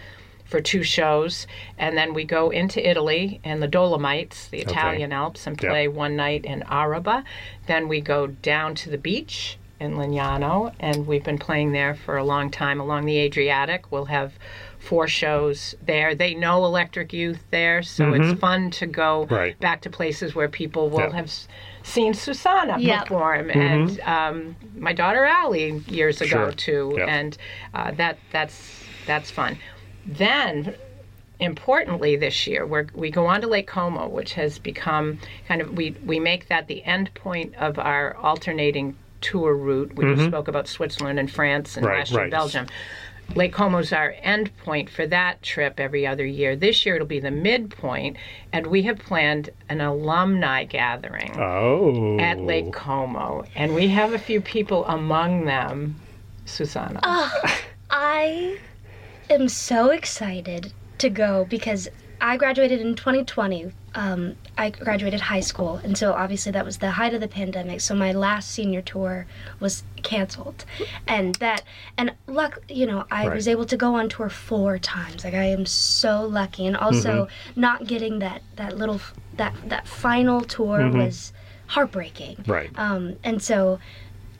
for 0.45 0.61
two 0.61 0.83
shows, 0.83 1.47
and 1.77 1.97
then 1.97 2.13
we 2.13 2.23
go 2.23 2.49
into 2.51 2.87
Italy 2.87 3.39
and 3.43 3.61
the 3.61 3.67
Dolomites, 3.67 4.47
the 4.47 4.59
Italian 4.59 5.11
Alps, 5.11 5.47
and 5.47 5.61
Yep. 5.61 5.69
play 5.71 5.87
one 5.87 6.15
night 6.15 6.45
in 6.45 6.61
Arabba. 6.69 7.23
Then 7.67 7.87
we 7.87 7.99
go 8.01 8.27
down 8.27 8.75
to 8.75 8.89
the 8.89 8.97
beach 8.97 9.57
in 9.79 9.95
Lignano, 9.95 10.71
and 10.79 11.05
we've 11.07 11.23
been 11.23 11.37
playing 11.39 11.71
there 11.73 11.95
for 11.95 12.15
a 12.15 12.23
long 12.23 12.49
time 12.49 12.79
along 12.79 13.05
the 13.05 13.17
Adriatic. 13.17 13.91
We'll 13.91 14.05
have 14.05 14.33
four 14.79 15.07
shows 15.07 15.75
there. 15.85 16.13
They 16.15 16.33
know 16.35 16.63
Electric 16.63 17.11
Youth 17.11 17.43
there, 17.51 17.81
so 17.81 18.13
it's 18.13 18.39
fun 18.39 18.69
to 18.71 18.85
go 18.85 19.25
Right. 19.29 19.59
back 19.59 19.81
to 19.81 19.89
places 19.89 20.35
where 20.35 20.47
people 20.47 20.89
will 20.89 20.99
Yeah. 21.09 21.15
have 21.15 21.31
seen 21.83 22.13
Susana 22.13 22.77
Yeah. 22.79 23.01
perform, 23.01 23.49
and 23.49 23.99
um, 24.01 24.55
my 24.77 24.93
daughter 24.93 25.25
Allie 25.25 25.81
years 25.87 26.21
ago 26.21 26.29
Sure. 26.29 26.51
too, 26.51 26.95
Yeah. 26.99 27.05
and 27.07 27.37
uh, 27.73 27.91
that 27.97 28.17
that's 28.31 28.83
that's 29.07 29.29
fun. 29.29 29.57
Then 30.05 30.75
importantly 31.39 32.15
this 32.15 32.47
year 32.47 32.65
we're, 32.65 32.87
we 32.93 33.11
go 33.11 33.25
on 33.25 33.41
to 33.41 33.47
lake 33.47 33.67
como 33.67 34.07
which 34.07 34.33
has 34.33 34.57
become 34.57 35.19
kind 35.49 35.61
of 35.61 35.75
we, 35.75 35.91
we 36.05 36.17
make 36.19 36.47
that 36.47 36.67
the 36.67 36.81
end 36.85 37.13
point 37.13 37.53
of 37.55 37.77
our 37.77 38.15
alternating 38.15 38.95
tour 39.19 39.53
route 39.53 39.93
we 39.95 40.05
just 40.15 40.27
spoke 40.29 40.47
about 40.47 40.65
switzerland 40.65 41.19
and 41.19 41.29
france 41.29 41.75
and 41.75 41.85
Mm-hmm. 41.85 41.91
Right, 41.91 41.99
last 41.99 42.11
year 42.11 42.21
right. 42.21 42.31
belgium 42.31 42.67
lake 43.35 43.51
como's 43.51 43.91
our 43.91 44.15
end 44.21 44.55
point 44.59 44.89
for 44.89 45.05
that 45.07 45.41
trip 45.43 45.77
every 45.77 46.07
other 46.07 46.25
year 46.25 46.55
this 46.55 46.85
year 46.85 46.95
it'll 46.95 47.05
be 47.07 47.19
the 47.19 47.31
midpoint 47.31 48.15
and 48.53 48.67
we 48.67 48.83
have 48.83 48.97
planned 48.99 49.49
an 49.67 49.81
alumni 49.81 50.63
gathering 50.63 51.35
Oh. 51.37 52.17
at 52.17 52.39
lake 52.39 52.71
como 52.71 53.43
and 53.55 53.75
we 53.75 53.89
have 53.89 54.13
a 54.13 54.19
few 54.19 54.39
people 54.39 54.85
among 54.85 55.43
them 55.43 55.99
susana 56.45 57.01
I 57.89 58.57
am 59.29 59.47
so 59.49 59.89
excited 59.89 60.73
to 60.99 61.09
go 61.09 61.45
because 61.49 61.87
I 62.21 62.37
graduated 62.37 62.79
in 62.81 62.95
2020. 62.95 63.71
Um, 63.93 64.35
I 64.57 64.69
graduated 64.71 65.21
high 65.21 65.39
school, 65.41 65.77
and 65.83 65.97
so 65.97 66.13
obviously 66.13 66.51
that 66.53 66.65
was 66.65 66.77
the 66.79 66.91
height 66.91 67.13
of 67.13 67.21
the 67.21 67.27
pandemic. 67.27 67.81
So 67.81 67.93
my 67.95 68.11
last 68.11 68.51
senior 68.51 68.81
tour 68.81 69.25
was 69.59 69.83
canceled, 70.03 70.65
and 71.07 71.35
that 71.35 71.63
and 71.97 72.13
luck, 72.27 72.59
you 72.69 72.85
know, 72.85 73.05
I 73.11 73.27
Right. 73.27 73.35
was 73.35 73.47
able 73.47 73.65
to 73.65 73.77
go 73.77 73.95
on 73.95 74.09
tour 74.09 74.29
four 74.29 74.77
times. 74.79 75.23
Like 75.23 75.33
I 75.33 75.45
am 75.45 75.65
so 75.65 76.25
lucky, 76.25 76.65
and 76.67 76.75
also 76.75 77.27
not 77.55 77.85
getting 77.87 78.19
that 78.19 78.41
that 78.55 78.77
little 78.77 78.99
that 79.37 79.53
that 79.67 79.87
final 79.87 80.41
tour 80.41 80.89
was 80.89 81.31
heartbreaking. 81.67 82.43
Right. 82.47 82.69
Um, 82.77 83.15
and 83.23 83.41
so 83.41 83.79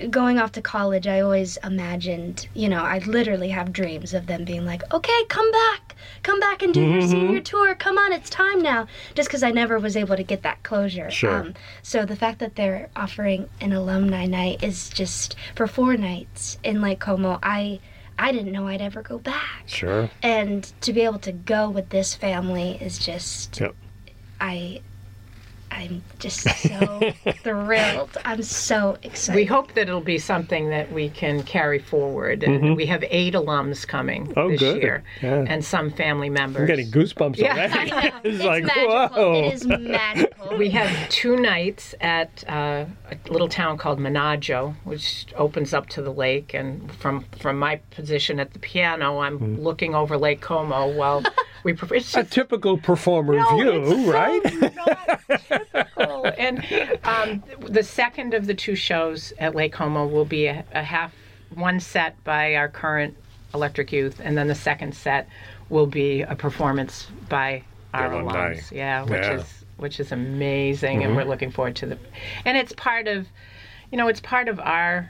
going 0.09 0.39
off 0.39 0.51
to 0.53 0.61
college, 0.61 1.07
I 1.07 1.19
always 1.21 1.57
imagined, 1.63 2.47
you 2.53 2.67
know, 2.69 2.83
I 2.83 2.99
literally 2.99 3.49
have 3.49 3.71
dreams 3.73 4.13
of 4.13 4.27
them 4.27 4.43
being 4.45 4.65
like, 4.65 4.81
okay, 4.93 5.23
come 5.29 5.49
back, 5.51 5.95
come 6.23 6.39
back 6.39 6.61
and 6.61 6.73
do 6.73 6.81
your 6.81 7.01
senior 7.01 7.39
tour. 7.41 7.75
Come 7.75 7.97
on, 7.97 8.11
it's 8.13 8.29
time 8.29 8.61
now. 8.61 8.87
Just 9.13 9.29
because 9.29 9.43
I 9.43 9.51
never 9.51 9.79
was 9.79 9.95
able 9.95 10.15
to 10.15 10.23
get 10.23 10.43
that 10.43 10.63
closure. 10.63 11.05
Um, 11.05 11.11
Sure. 11.11 11.47
so 11.81 12.05
the 12.05 12.15
fact 12.15 12.39
that 12.39 12.55
they're 12.55 12.89
offering 12.95 13.49
an 13.61 13.73
alumni 13.73 14.25
night 14.25 14.63
is 14.63 14.89
just 14.89 15.35
for 15.55 15.67
four 15.67 15.95
nights 15.97 16.57
in 16.63 16.81
Lake 16.81 16.99
Como. 16.99 17.39
I 17.41 17.79
I 18.17 18.31
didn't 18.31 18.53
know 18.53 18.67
I'd 18.67 18.81
ever 18.81 19.01
go 19.01 19.17
back. 19.19 19.63
Sure. 19.65 20.09
And 20.23 20.63
to 20.81 20.93
be 20.93 21.01
able 21.01 21.19
to 21.19 21.31
go 21.33 21.69
with 21.69 21.89
this 21.89 22.15
family 22.15 22.77
is 22.81 22.97
just 22.97 23.59
Yep. 23.59 23.75
I 24.39 24.81
I'm 25.77 26.01
just 26.19 26.39
so 26.41 27.11
thrilled. 27.43 28.17
I'm 28.23 28.41
so 28.41 28.97
excited. 29.03 29.35
We 29.35 29.45
hope 29.45 29.73
that 29.73 29.81
it'll 29.89 29.99
be 30.01 30.17
something 30.17 30.69
that 30.69 30.91
we 30.91 31.09
can 31.09 31.43
carry 31.43 31.79
forward. 31.79 32.43
And 32.43 32.77
we 32.77 32.85
have 32.85 33.03
eight 33.09 33.33
alums 33.33 33.85
coming 33.87 34.31
Oh, 34.37 34.49
this 34.49 34.59
good. 34.59 34.81
year, 34.81 35.03
Yeah. 35.21 35.43
and 35.47 35.63
some 35.63 35.91
family 35.91 36.29
members. 36.29 36.61
I'm 36.61 36.67
getting 36.67 36.91
goosebumps 36.91 37.37
Yeah. 37.37 37.53
already. 37.53 37.91
It's, 38.25 38.35
It's, 38.37 38.43
like, 38.43 38.63
magical. 38.63 39.07
whoa. 39.09 39.33
It 39.33 39.53
is 39.53 39.67
magical. 39.67 40.57
we 40.57 40.69
have 40.71 41.09
two 41.09 41.35
nights 41.35 41.93
at 42.01 42.43
uh, 42.47 42.85
a 43.11 43.31
little 43.31 43.49
town 43.49 43.77
called 43.77 43.99
Menaggio, 43.99 44.75
which 44.85 45.27
opens 45.35 45.73
up 45.73 45.89
to 45.89 46.01
the 46.01 46.11
lake. 46.11 46.53
And 46.53 46.91
from 46.93 47.25
from 47.39 47.59
my 47.59 47.77
position 47.91 48.39
at 48.39 48.53
the 48.53 48.59
piano, 48.59 49.19
I'm 49.19 49.35
Mm. 49.39 49.61
looking 49.61 49.93
over 49.93 50.17
Lake 50.17 50.39
Como 50.41 50.87
while 50.93 51.21
we. 51.65 51.73
Pre- 51.73 51.97
it's 51.97 52.15
a 52.15 52.23
typical 52.23 52.77
performer 52.77 53.35
No, 53.35 53.55
view, 53.57 53.71
it's 53.83 54.05
so 54.05 54.11
right? 54.11 54.75
not 54.75 55.41
typical. 55.49 56.25
and 56.37 56.63
um, 57.03 57.43
the 57.59 57.83
second 57.83 58.33
of 58.33 58.47
the 58.47 58.53
two 58.53 58.75
shows 58.75 59.33
at 59.39 59.53
Lake 59.55 59.73
Como 59.73 60.05
will 60.07 60.23
be 60.25 60.45
a, 60.45 60.63
a 60.73 60.83
half 60.83 61.13
one 61.53 61.79
set 61.81 62.23
by 62.23 62.55
our 62.55 62.69
current 62.69 63.17
Electric 63.53 63.91
Youth, 63.91 64.21
and 64.23 64.37
then 64.37 64.47
the 64.47 64.55
second 64.55 64.95
set 64.95 65.27
will 65.69 65.87
be 65.87 66.21
a 66.21 66.35
performance 66.35 67.07
by 67.29 67.63
our 67.93 68.11
alumni. 68.11 68.53
alums. 68.53 68.71
Yeah, 68.71 69.01
which 69.03 69.11
Yeah. 69.11 69.29
Mm-hmm. 69.31 69.39
is 69.39 69.65
which 69.77 69.99
is 69.99 70.11
amazing, 70.13 71.03
and 71.03 71.17
we're 71.17 71.25
looking 71.25 71.51
forward 71.51 71.75
to 71.77 71.85
the. 71.85 71.97
And 72.45 72.55
it's 72.57 72.71
part 72.73 73.09
of, 73.09 73.27
you 73.91 73.97
know, 73.97 74.07
it's 74.07 74.21
part 74.21 74.47
of 74.47 74.57
our 74.61 75.09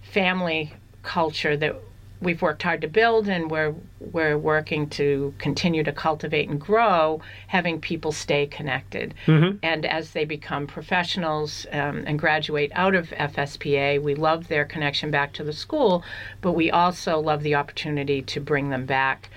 family 0.00 0.72
culture 1.02 1.54
that 1.56 1.76
we've 2.20 2.40
worked 2.40 2.62
hard 2.62 2.80
to 2.80 2.88
build 2.88 3.28
and 3.28 3.50
we're 3.50 3.74
we're 4.00 4.38
working 4.38 4.88
to 4.88 5.34
continue 5.38 5.82
to 5.82 5.92
cultivate 5.92 6.48
and 6.48 6.60
grow 6.60 7.20
having 7.48 7.80
people 7.80 8.12
stay 8.12 8.46
connected. 8.46 9.14
And 9.62 9.84
as 9.84 10.12
they 10.12 10.24
become 10.24 10.66
professionals 10.66 11.66
um, 11.72 12.04
and 12.06 12.18
graduate 12.18 12.72
out 12.74 12.94
of 12.94 13.10
FSPA 13.10 14.00
we 14.02 14.14
love 14.14 14.48
their 14.48 14.64
connection 14.64 15.10
back 15.10 15.32
to 15.34 15.44
the 15.44 15.52
school 15.52 16.02
but 16.40 16.52
we 16.52 16.70
also 16.70 17.18
love 17.18 17.42
the 17.42 17.54
opportunity 17.54 18.22
to 18.22 18.40
bring 18.40 18.70
them 18.70 18.86
back. 18.86 19.30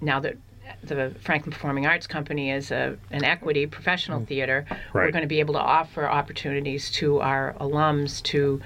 Now 0.00 0.20
that 0.20 0.36
the 0.82 1.14
Franklin 1.20 1.52
Performing 1.52 1.86
Arts 1.86 2.06
Company 2.06 2.50
is 2.50 2.70
a, 2.70 2.96
an 3.10 3.24
equity 3.24 3.66
professional 3.66 4.24
theater, 4.24 4.66
we're 4.92 5.10
going 5.10 5.22
to 5.22 5.28
be 5.28 5.40
able 5.40 5.54
to 5.54 5.60
offer 5.60 6.08
opportunities 6.08 6.90
to 6.92 7.20
our 7.20 7.54
alums 7.60 8.22
to 8.24 8.60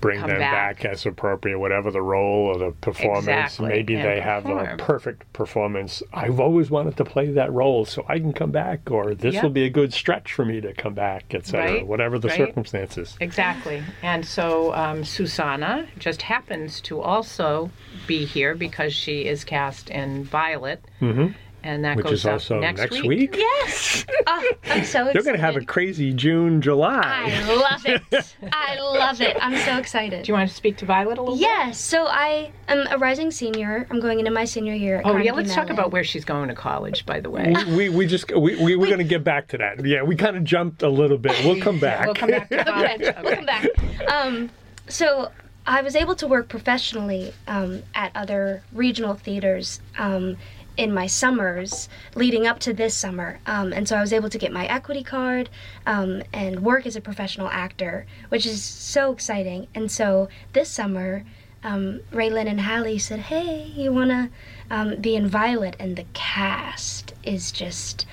bring 0.00 0.20
come 0.20 0.28
them 0.30 0.38
back. 0.38 0.82
back. 0.82 0.84
as 0.84 1.06
appropriate, 1.06 1.58
whatever 1.58 1.90
the 1.90 2.02
role 2.02 2.46
or 2.46 2.58
the 2.58 2.70
performance. 2.72 3.26
Exactly, 3.54 3.68
Maybe 3.68 3.94
and 3.94 4.04
they 4.04 4.20
have 4.20 4.46
a 4.46 4.76
perfect 4.78 5.32
performance. 5.32 6.02
I've 6.12 6.38
always 6.40 6.70
wanted 6.70 6.96
to 6.98 7.04
play 7.04 7.30
that 7.32 7.52
role, 7.52 7.84
so 7.84 8.04
I 8.08 8.18
can 8.18 8.32
come 8.32 8.50
back, 8.50 8.90
or 8.90 9.14
this 9.14 9.34
Yep. 9.34 9.42
will 9.42 9.50
be 9.50 9.64
a 9.64 9.70
good 9.70 9.92
stretch 9.92 10.32
for 10.32 10.44
me 10.44 10.60
to 10.60 10.72
come 10.74 10.94
back, 10.94 11.34
etc. 11.34 11.64
Right, 11.76 11.86
Whatever 11.86 12.18
the 12.18 12.28
right. 12.28 12.36
circumstances. 12.36 13.16
Exactly. 13.20 13.82
And 14.02 14.24
so 14.26 14.74
um, 14.74 15.04
Susanna 15.04 15.86
just 15.98 16.22
happens 16.22 16.80
to 16.82 17.00
also 17.00 17.70
be 18.06 18.24
here 18.24 18.54
because 18.54 18.92
she 18.94 19.26
is 19.26 19.44
cast 19.44 19.90
in 19.90 20.24
Violet. 20.24 20.84
Mhm. 21.00 21.34
And 21.66 21.84
that 21.84 21.96
Which 21.96 22.04
goes 22.06 22.12
is 22.20 22.26
up 22.26 22.32
also 22.34 22.60
next, 22.60 22.78
next 22.80 22.92
week. 22.92 23.08
week? 23.08 23.36
Yes. 23.36 24.06
Oh, 24.28 24.42
I'm 24.64 24.84
so 24.84 25.06
excited. 25.06 25.14
They're 25.14 25.22
going 25.22 25.36
to 25.36 25.40
have 25.40 25.54
a 25.56 25.64
crazy 25.64 26.12
June, 26.12 26.60
July. 26.60 27.00
I 27.04 27.54
love 27.54 27.86
it. 27.86 28.02
I 28.52 28.76
love 28.80 29.20
it. 29.20 29.36
I'm 29.40 29.56
so 29.58 29.78
excited. 29.78 30.24
Do 30.24 30.28
you 30.32 30.34
want 30.34 30.48
to 30.50 30.54
speak 30.54 30.76
to 30.78 30.84
Violet 30.84 31.18
a 31.18 31.22
little 31.22 31.36
bit? 31.36 31.42
Yes, 31.42 31.78
so 31.80 32.06
I 32.08 32.50
am 32.66 32.86
a 32.90 32.98
rising 32.98 33.30
senior. 33.30 33.86
I'm 33.88 34.00
going 34.00 34.18
into 34.18 34.32
my 34.32 34.44
senior 34.44 34.74
year. 34.74 34.96
At 34.96 35.02
Oh, 35.06 35.10
Carnegie 35.10 35.26
yeah, 35.26 35.32
let's 35.32 35.54
talk 35.54 35.70
about 35.70 35.92
where 35.92 36.02
she's 36.02 36.24
going 36.24 36.48
to 36.48 36.54
college, 36.56 37.06
by 37.06 37.20
the 37.20 37.30
way. 37.30 37.54
we, 37.68 37.76
we, 37.76 37.88
we 37.88 38.06
just 38.06 38.28
we, 38.36 38.56
we 38.62 38.74
we're 38.74 38.86
going 38.86 38.98
to 38.98 39.04
get 39.04 39.22
back 39.22 39.46
to 39.48 39.58
that. 39.58 39.84
Yeah, 39.86 40.02
we 40.02 40.16
kind 40.16 40.36
of 40.36 40.42
jumped 40.42 40.82
a 40.82 40.88
little 40.88 41.18
bit. 41.18 41.32
We'll 41.44 41.60
come 41.60 41.78
back. 41.80 42.06
We'll 42.06 42.14
come 42.16 42.30
back 42.30 42.48
to 42.48 42.64
college. 42.64 43.00
Okay, 43.02 43.14
we'll 43.22 43.36
come 43.36 43.46
back. 43.46 43.66
Um, 44.12 44.50
so 44.88 45.30
I 45.68 45.82
was 45.82 45.94
able 45.94 46.16
to 46.16 46.26
work 46.26 46.48
professionally 46.48 47.32
um, 47.46 47.82
at 47.94 48.10
other 48.16 48.62
regional 48.72 49.14
theaters 49.14 49.80
um, 49.98 50.36
in 50.76 50.92
my 50.92 51.06
summers 51.06 51.88
leading 52.14 52.46
up 52.46 52.58
to 52.60 52.72
this 52.72 52.94
summer. 52.94 53.38
Um, 53.46 53.72
and 53.72 53.88
so 53.88 53.96
I 53.96 54.00
was 54.00 54.12
able 54.12 54.28
to 54.30 54.38
get 54.38 54.52
my 54.52 54.66
equity 54.66 55.02
card 55.02 55.48
um, 55.86 56.22
and 56.32 56.60
work 56.60 56.86
as 56.86 56.96
a 56.96 57.00
professional 57.00 57.48
actor, 57.48 58.06
which 58.28 58.46
is 58.46 58.62
so 58.62 59.12
exciting. 59.12 59.68
And 59.74 59.90
so 59.90 60.28
this 60.52 60.68
summer, 60.68 61.24
um, 61.62 62.00
Raye 62.12 62.30
Lynn 62.30 62.46
and 62.46 62.60
Hallie 62.60 62.98
said, 62.98 63.20
"Hey, 63.20 63.72
you 63.74 63.92
wanna 63.92 64.30
um, 64.70 64.96
be 64.96 65.14
in 65.16 65.28
Violet?" 65.28 65.76
And 65.78 65.96
the 65.96 66.06
cast 66.12 67.14
is 67.22 67.52
just 67.52 68.06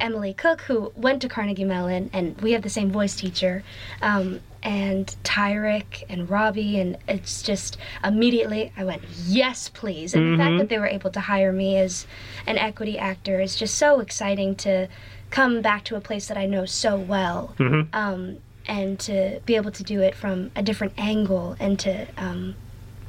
Emily 0.00 0.34
Cook, 0.34 0.62
who 0.62 0.92
went 0.96 1.22
to 1.22 1.28
Carnegie 1.28 1.64
Mellon, 1.64 2.10
and 2.12 2.40
we 2.40 2.52
have 2.52 2.62
the 2.62 2.68
same 2.68 2.90
voice 2.90 3.16
teacher, 3.16 3.62
um, 4.02 4.40
and 4.62 5.14
Tyrick 5.24 6.04
and 6.08 6.28
Robbie, 6.28 6.80
and 6.80 6.98
it's 7.08 7.42
just 7.42 7.78
immediately 8.04 8.72
I 8.76 8.84
went, 8.84 9.02
"Yes, 9.26 9.68
please!" 9.68 10.14
And 10.14 10.34
the 10.34 10.42
fact 10.42 10.58
that 10.58 10.68
they 10.68 10.78
were 10.78 10.86
able 10.88 11.10
to 11.10 11.20
hire 11.20 11.52
me 11.52 11.76
as 11.76 12.06
an 12.46 12.58
equity 12.58 12.98
actor 12.98 13.40
is 13.40 13.56
just 13.56 13.76
so 13.76 14.00
exciting 14.00 14.54
to 14.56 14.88
come 15.30 15.60
back 15.62 15.84
to 15.84 15.96
a 15.96 16.00
place 16.00 16.26
that 16.28 16.36
I 16.38 16.46
know 16.46 16.64
so 16.64 16.96
well. 16.96 17.54
Um, 17.92 18.38
and 18.66 18.98
to 19.00 19.40
be 19.46 19.56
able 19.56 19.70
to 19.70 19.82
do 19.82 20.02
it 20.02 20.14
from 20.14 20.50
a 20.54 20.62
different 20.62 20.92
angle 20.98 21.56
and 21.58 21.78
to 21.78 22.06
um, 22.18 22.54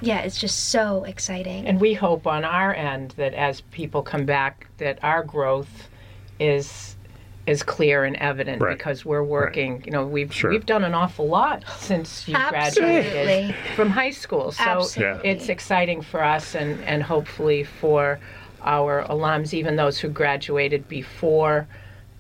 yeah 0.02 0.20
it's 0.20 0.40
just 0.40 0.70
so 0.70 1.04
exciting 1.04 1.68
And 1.68 1.80
we 1.80 1.94
hope 1.94 2.26
on 2.28 2.44
our 2.46 2.74
end 2.74 3.12
that 3.18 3.34
as 3.34 3.62
people 3.62 4.02
come 4.02 4.26
back, 4.26 4.68
that 4.78 5.00
our 5.04 5.24
growth 5.24 5.90
is 6.40 6.96
is 7.48 7.64
clear 7.64 8.04
and 8.06 8.16
evident 8.18 8.62
Right. 8.62 8.78
because 8.78 9.04
we're 9.04 9.24
working. 9.24 9.82
You 9.84 9.92
know, 9.92 10.06
we've 10.06 10.32
Sure. 10.32 10.52
we've 10.52 10.66
done 10.68 10.84
an 10.84 10.94
awful 10.94 11.28
lot 11.28 11.64
since 11.80 12.28
you 12.28 12.36
Absolutely. 12.36 13.02
graduated 13.02 13.56
from 13.76 13.90
high 13.90 14.12
school. 14.12 14.52
So 14.52 14.64
Absolutely. 14.64 15.30
it's 15.30 15.50
exciting 15.50 16.02
for 16.02 16.24
us 16.24 16.54
and 16.56 16.80
and 16.84 17.02
hopefully 17.02 17.64
for 17.64 18.20
our 18.62 19.04
alums, 19.10 19.54
even 19.54 19.78
those 19.78 19.98
who 20.00 20.10
graduated 20.10 20.88
before 20.88 21.68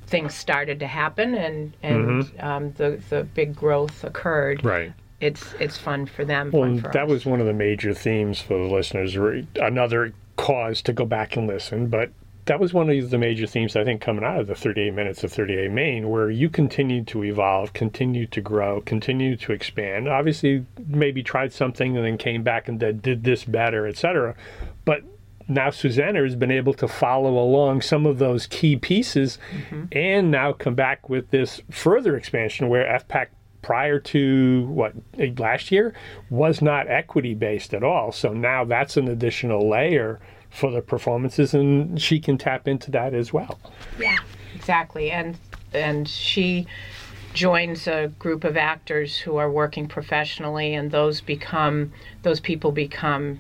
things 0.07 0.33
started 0.33 0.79
to 0.79 0.87
happen 0.87 1.35
and 1.35 1.75
and 1.83 2.31
um, 2.39 2.71
the 2.73 2.99
the 3.09 3.23
big 3.23 3.55
growth 3.55 4.03
occurred. 4.03 4.65
Right. 4.65 4.91
It's 5.21 5.53
it's 5.59 5.77
fun 5.77 6.05
for 6.05 6.23
them. 6.23 6.51
Well, 6.51 6.77
for 6.77 6.91
that 6.91 7.03
us. 7.03 7.09
was 7.09 7.25
one 7.25 7.41
of 7.41 7.47
the 7.47 7.53
major 7.53 7.93
themes 7.93 8.39
for 8.39 8.57
the 8.57 8.73
listeners. 8.73 9.15
Another 9.55 10.13
cause 10.37 10.81
to 10.83 10.93
go 10.93 11.05
back 11.05 11.35
and 11.35 11.47
listen, 11.47 11.87
but 11.87 12.11
that 12.45 12.59
was 12.59 12.73
one 12.73 12.89
of 12.89 13.09
the 13.11 13.17
major 13.17 13.45
themes 13.45 13.75
I 13.75 13.83
think 13.83 14.01
coming 14.01 14.23
out 14.23 14.39
of 14.39 14.47
the 14.47 14.55
38 14.55 14.93
minutes 14.93 15.23
of 15.23 15.31
38 15.31 15.69
Main, 15.69 16.09
where 16.09 16.31
you 16.31 16.49
continued 16.49 17.07
to 17.09 17.23
evolve, 17.23 17.73
continued 17.73 18.31
to 18.31 18.41
grow, 18.41 18.81
continued 18.81 19.39
to 19.41 19.51
expand. 19.51 20.07
Obviously, 20.07 20.65
maybe 20.87 21.21
tried 21.21 21.53
something 21.53 21.95
and 21.95 22.05
then 22.05 22.17
came 22.17 22.41
back 22.41 22.67
and 22.67 22.79
did, 22.79 23.03
did 23.03 23.23
this 23.23 23.43
better, 23.43 23.85
etc. 23.85 24.35
But 24.83 25.03
now 25.47 25.69
Susana 25.69 26.23
has 26.23 26.35
been 26.35 26.51
able 26.51 26.73
to 26.75 26.87
follow 26.87 27.37
along 27.37 27.81
some 27.81 28.05
of 28.05 28.17
those 28.17 28.47
key 28.47 28.75
pieces 28.75 29.37
mm-hmm. 29.51 29.85
and 29.91 30.31
now 30.31 30.53
come 30.53 30.75
back 30.75 31.07
with 31.07 31.29
this 31.29 31.61
further 31.69 32.15
expansion 32.15 32.67
where 32.69 32.99
FPAC 32.99 33.27
prior 33.61 33.99
to 33.99 34.65
what 34.67 34.93
last 35.37 35.71
year 35.71 35.93
was 36.29 36.61
not 36.61 36.87
equity 36.87 37.33
based 37.33 37.73
at 37.73 37.83
all. 37.83 38.11
So 38.11 38.33
now 38.33 38.63
that's 38.63 38.97
an 38.97 39.07
additional 39.07 39.69
layer 39.69 40.19
for 40.49 40.71
the 40.71 40.81
performances 40.81 41.53
and 41.53 42.01
she 42.01 42.19
can 42.19 42.37
tap 42.37 42.67
into 42.67 42.91
that 42.91 43.13
as 43.13 43.31
well. 43.31 43.59
yeah 43.99 44.17
exactly 44.55 45.11
and 45.11 45.37
and 45.73 46.07
she 46.07 46.65
joins 47.33 47.87
a 47.87 48.07
group 48.17 48.43
of 48.43 48.57
actors 48.57 49.19
who 49.19 49.37
are 49.37 49.51
working 49.51 49.87
professionally 49.87 50.73
and 50.73 50.89
those 50.91 51.21
become 51.21 51.91
those 52.23 52.39
people 52.39 52.71
become 52.71 53.39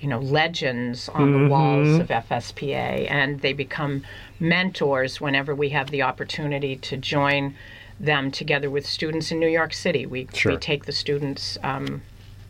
you 0.00 0.08
know 0.08 0.18
legends 0.18 1.08
on 1.10 1.32
the 1.32 1.38
mm-hmm. 1.38 1.48
walls 1.48 2.00
of 2.00 2.08
FSPA 2.08 3.08
and 3.10 3.40
they 3.40 3.52
become 3.52 4.02
mentors 4.40 5.20
whenever 5.20 5.54
we 5.54 5.68
have 5.68 5.90
the 5.90 6.02
opportunity 6.02 6.74
to 6.76 6.96
join 6.96 7.54
them 8.00 8.30
together 8.30 8.70
with 8.70 8.86
students 8.86 9.30
in 9.30 9.38
New 9.38 9.48
York 9.48 9.72
City 9.74 10.06
we 10.06 10.26
Sure. 10.32 10.52
we 10.52 10.58
take 10.58 10.86
the 10.86 10.92
students 10.92 11.58
um, 11.62 12.02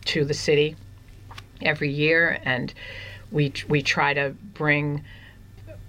to 0.05 0.23
the 0.25 0.33
city 0.33 0.75
every 1.61 1.91
year 1.91 2.39
and 2.43 2.73
we 3.31 3.53
we 3.67 3.81
try 3.81 4.13
to 4.13 4.35
bring 4.53 5.03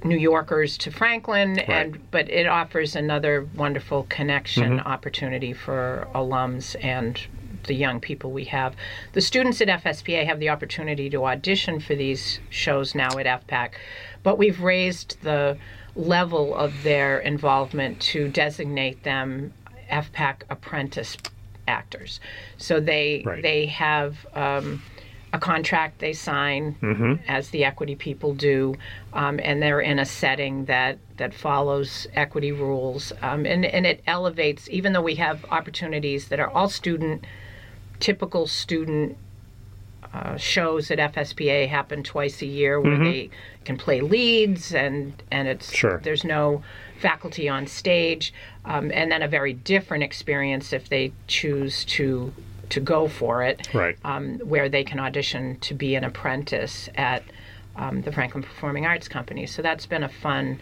New 0.04 0.16
Yorkers 0.16 0.76
to 0.78 0.90
Franklin, 0.90 1.58
and 1.60 2.10
but 2.10 2.28
it 2.28 2.46
offers 2.46 2.96
another 2.96 3.48
wonderful 3.54 4.04
connection 4.08 4.80
opportunity 4.80 5.52
for 5.52 6.08
alums 6.14 6.76
and 6.84 7.20
the 7.64 7.74
young 7.74 8.00
people 8.00 8.32
we 8.32 8.44
have. 8.44 8.74
The 9.12 9.20
students 9.20 9.60
at 9.60 9.68
FSPA 9.68 10.26
have 10.26 10.40
the 10.40 10.48
opportunity 10.48 11.08
to 11.10 11.24
audition 11.24 11.78
for 11.78 11.94
these 11.94 12.40
shows 12.50 12.94
now 12.94 13.16
at 13.18 13.26
FPAC, 13.26 13.74
but 14.24 14.38
we've 14.38 14.60
raised 14.60 15.22
the 15.22 15.56
level 15.94 16.54
of 16.54 16.82
their 16.82 17.18
involvement 17.18 18.00
to 18.00 18.28
designate 18.28 19.02
them 19.02 19.52
FPAC 19.90 20.42
apprentice 20.48 21.16
actors. 21.68 22.18
So 22.56 22.80
they 22.80 23.22
Right. 23.24 23.42
they 23.42 23.66
have. 23.66 24.26
Um, 24.34 24.82
a 25.34 25.38
contract 25.38 25.98
they 25.98 26.12
sign 26.12 26.76
as 27.26 27.48
the 27.50 27.64
equity 27.64 27.94
people 27.94 28.34
do, 28.34 28.74
um, 29.14 29.40
and 29.42 29.62
they're 29.62 29.80
in 29.80 29.98
a 29.98 30.04
setting 30.04 30.66
that 30.66 30.98
that 31.16 31.32
follows 31.32 32.06
equity 32.14 32.52
rules, 32.52 33.14
um, 33.22 33.46
and 33.46 33.64
and 33.64 33.86
it 33.86 34.02
elevates. 34.06 34.68
Even 34.70 34.92
though 34.92 35.00
we 35.00 35.14
have 35.14 35.46
opportunities 35.50 36.28
that 36.28 36.38
are 36.38 36.50
all 36.50 36.68
student, 36.68 37.24
typical 37.98 38.46
student. 38.46 39.16
Uh, 40.14 40.36
shows 40.36 40.90
at 40.90 40.98
FSPA 40.98 41.66
happen 41.68 42.02
twice 42.02 42.42
a 42.42 42.46
year 42.46 42.78
where 42.78 42.98
they 42.98 43.30
can 43.64 43.78
play 43.78 44.02
leads 44.02 44.74
and 44.74 45.22
and 45.30 45.48
it's 45.48 45.72
Sure. 45.74 46.02
there's 46.04 46.22
no 46.22 46.62
faculty 47.00 47.48
on 47.48 47.66
stage 47.66 48.34
um, 48.66 48.90
and 48.92 49.10
then 49.10 49.22
a 49.22 49.28
very 49.28 49.54
different 49.54 50.04
experience 50.04 50.74
if 50.74 50.90
they 50.90 51.12
choose 51.28 51.86
to 51.86 52.30
to 52.68 52.78
go 52.78 53.08
for 53.08 53.42
it 53.42 53.66
Right. 53.72 53.96
um, 54.04 54.38
where 54.40 54.68
they 54.68 54.84
can 54.84 55.00
audition 55.00 55.58
to 55.60 55.72
be 55.74 55.94
an 55.94 56.04
apprentice 56.04 56.90
at 56.94 57.22
um, 57.76 58.02
the 58.02 58.12
Franklin 58.12 58.42
Performing 58.42 58.84
Arts 58.84 59.08
Company. 59.08 59.46
So 59.46 59.62
that's 59.62 59.86
been 59.86 60.02
a 60.02 60.08
fun 60.10 60.58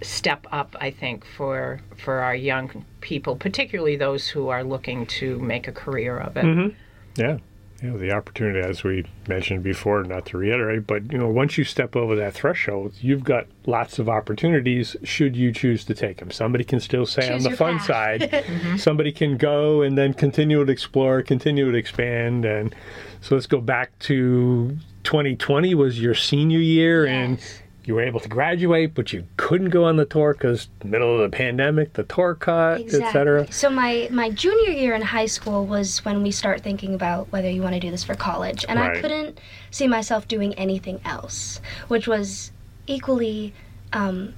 step 0.00 0.46
up, 0.50 0.74
I 0.80 0.90
think, 0.90 1.26
for 1.26 1.80
for 1.98 2.20
our 2.20 2.34
young 2.34 2.86
people, 3.02 3.36
particularly 3.36 3.96
those 3.96 4.28
who 4.28 4.48
are 4.48 4.64
looking 4.64 5.04
to 5.18 5.38
make 5.40 5.68
a 5.68 5.72
career 5.72 6.16
of 6.18 6.38
it. 6.38 6.74
Yeah. 7.16 7.36
You 7.82 7.90
know, 7.90 7.98
the 7.98 8.10
opportunity, 8.10 8.58
as 8.58 8.82
we 8.82 9.04
mentioned 9.28 9.62
before, 9.62 10.02
not 10.02 10.26
to 10.26 10.38
reiterate, 10.38 10.84
but 10.86 11.12
you 11.12 11.18
know, 11.18 11.28
once 11.28 11.56
you 11.56 11.62
step 11.62 11.94
over 11.94 12.16
that 12.16 12.34
threshold, 12.34 12.94
you've 13.00 13.22
got 13.22 13.46
lots 13.66 14.00
of 14.00 14.08
opportunities. 14.08 14.96
Should 15.04 15.36
you 15.36 15.52
choose 15.52 15.84
to 15.84 15.94
take 15.94 16.16
them, 16.16 16.32
somebody 16.32 16.64
can 16.64 16.80
still 16.80 17.06
say 17.06 17.32
on 17.32 17.44
the 17.44 17.50
fun 17.56 17.78
path. 17.78 17.86
side, 17.86 18.20
mm-hmm. 18.22 18.76
somebody 18.78 19.12
can 19.12 19.36
go 19.36 19.82
and 19.82 19.96
then 19.96 20.12
continue 20.12 20.64
to 20.64 20.72
explore, 20.72 21.22
continue 21.22 21.70
to 21.70 21.78
expand, 21.78 22.44
and 22.44 22.74
so 23.20 23.36
let's 23.36 23.46
go 23.46 23.60
back 23.60 23.96
to 24.00 24.76
2020 25.04 25.74
was 25.76 26.00
your 26.00 26.14
senior 26.14 26.58
year, 26.58 27.06
and 27.06 27.38
Yes. 27.38 27.62
You 27.88 27.94
were 27.94 28.02
able 28.02 28.20
to 28.20 28.28
graduate, 28.28 28.94
but 28.94 29.14
you 29.14 29.24
couldn't 29.38 29.70
go 29.70 29.84
on 29.84 29.96
the 29.96 30.04
tour 30.04 30.34
because 30.34 30.68
middle 30.84 31.14
of 31.14 31.30
the 31.30 31.34
pandemic, 31.34 31.94
the 31.94 32.02
tour 32.04 32.34
cut, 32.34 32.82
etc. 32.82 33.50
So 33.50 33.70
my 33.70 34.08
my 34.12 34.28
junior 34.30 34.70
year 34.70 34.94
in 34.94 35.00
high 35.00 35.26
school 35.26 35.64
was 35.64 36.04
when 36.04 36.22
we 36.22 36.30
start 36.30 36.60
thinking 36.60 36.94
about 36.94 37.32
whether 37.32 37.48
you 37.48 37.62
want 37.62 37.74
to 37.74 37.80
do 37.80 37.90
this 37.90 38.04
for 38.04 38.14
college, 38.14 38.66
and 38.68 38.78
Right. 38.78 38.98
I 38.98 39.00
couldn't 39.00 39.40
see 39.70 39.88
myself 39.88 40.28
doing 40.28 40.52
anything 40.54 41.00
else, 41.06 41.62
which 41.88 42.06
was 42.06 42.52
equally 42.86 43.54
um, 43.94 44.34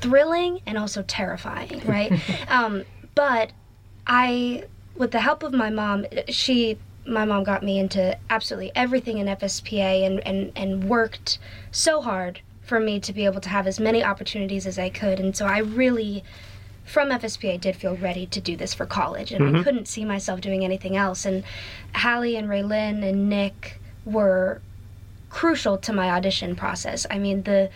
thrilling 0.00 0.60
and 0.66 0.76
also 0.76 1.02
terrifying, 1.02 1.80
right? 1.86 2.12
um, 2.50 2.82
but 3.14 3.52
I, 4.04 4.64
with 4.96 5.12
the 5.12 5.20
help 5.20 5.44
of 5.44 5.52
my 5.52 5.70
mom, 5.70 6.06
she 6.28 6.76
my 7.06 7.24
mom 7.24 7.44
got 7.44 7.62
me 7.62 7.78
into 7.78 8.18
absolutely 8.28 8.72
everything 8.74 9.18
in 9.18 9.26
FSPA 9.26 10.04
and, 10.06 10.20
and, 10.26 10.52
and 10.54 10.84
worked 10.84 11.38
so 11.70 12.02
hard 12.02 12.40
for 12.70 12.78
me 12.78 13.00
to 13.00 13.12
be 13.12 13.24
able 13.24 13.40
to 13.40 13.48
have 13.48 13.66
as 13.66 13.80
many 13.80 14.02
opportunities 14.04 14.64
as 14.64 14.78
I 14.78 14.90
could. 14.90 15.18
And 15.18 15.36
so 15.36 15.44
I 15.44 15.58
really, 15.58 16.22
from 16.84 17.10
FSPA, 17.10 17.60
did 17.60 17.74
feel 17.74 17.96
ready 17.96 18.26
to 18.26 18.40
do 18.40 18.56
this 18.56 18.72
for 18.74 18.86
college. 18.86 19.32
And 19.32 19.42
I 19.44 19.48
mm-hmm. 19.48 19.62
couldn't 19.64 19.88
see 19.88 20.04
myself 20.04 20.40
doing 20.40 20.64
anything 20.64 20.96
else. 20.96 21.24
And 21.24 21.42
Hallie 21.96 22.36
and 22.36 22.48
Raye 22.48 22.62
Lynn 22.62 23.02
and 23.02 23.28
Nick 23.28 23.80
were 24.04 24.62
crucial 25.30 25.78
to 25.78 25.92
my 25.92 26.10
audition 26.10 26.54
process. 26.54 27.08
I 27.10 27.18
mean, 27.18 27.42
the 27.42 27.70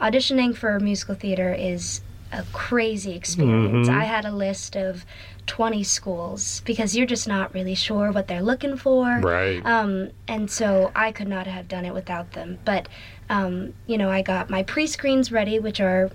auditioning 0.00 0.56
for 0.56 0.80
musical 0.80 1.14
theater 1.14 1.54
is 1.54 2.00
a 2.32 2.44
crazy 2.52 3.12
experience. 3.12 3.88
I 3.88 4.04
had 4.04 4.24
a 4.24 4.30
list 4.32 4.76
of 4.76 5.04
20 5.46 5.82
schools 5.82 6.60
because 6.64 6.96
you're 6.96 7.06
just 7.06 7.26
not 7.26 7.52
really 7.54 7.74
sure 7.74 8.12
what 8.12 8.28
they're 8.28 8.42
looking 8.42 8.76
for. 8.76 9.18
Right. 9.18 9.64
Um, 9.66 10.10
and 10.28 10.50
so 10.50 10.92
I 10.94 11.10
could 11.12 11.28
not 11.28 11.46
have 11.46 11.66
done 11.66 11.84
it 11.84 11.92
without 11.94 12.32
them. 12.32 12.58
But, 12.64 12.88
um, 13.28 13.74
you 13.86 13.98
know, 13.98 14.10
I 14.10 14.22
got 14.22 14.48
my 14.48 14.62
pre 14.62 14.86
screens 14.86 15.32
ready, 15.32 15.58
which 15.58 15.80
are 15.80 16.10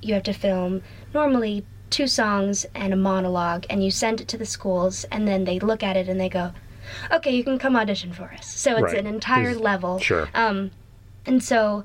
you 0.00 0.14
have 0.14 0.22
to 0.24 0.32
film 0.32 0.82
normally 1.12 1.64
two 1.90 2.06
songs 2.06 2.64
and 2.74 2.92
a 2.92 2.96
monologue, 2.96 3.66
and 3.70 3.82
you 3.82 3.90
send 3.90 4.20
it 4.20 4.28
to 4.28 4.36
the 4.38 4.46
schools, 4.46 5.04
and 5.10 5.26
then 5.26 5.44
they 5.44 5.58
look 5.58 5.82
at 5.82 5.96
it 5.96 6.08
and 6.08 6.20
they 6.20 6.28
go, 6.28 6.52
okay, 7.10 7.34
you 7.34 7.42
can 7.42 7.58
come 7.58 7.74
audition 7.76 8.12
for 8.12 8.30
us. 8.32 8.46
So 8.46 8.72
it's 8.76 8.92
Right. 8.92 8.98
an 8.98 9.06
entire 9.06 9.44
There's- 9.44 9.58
level. 9.60 9.98
Sure. 9.98 10.28
Um, 10.34 10.70
and 11.26 11.42
so 11.42 11.84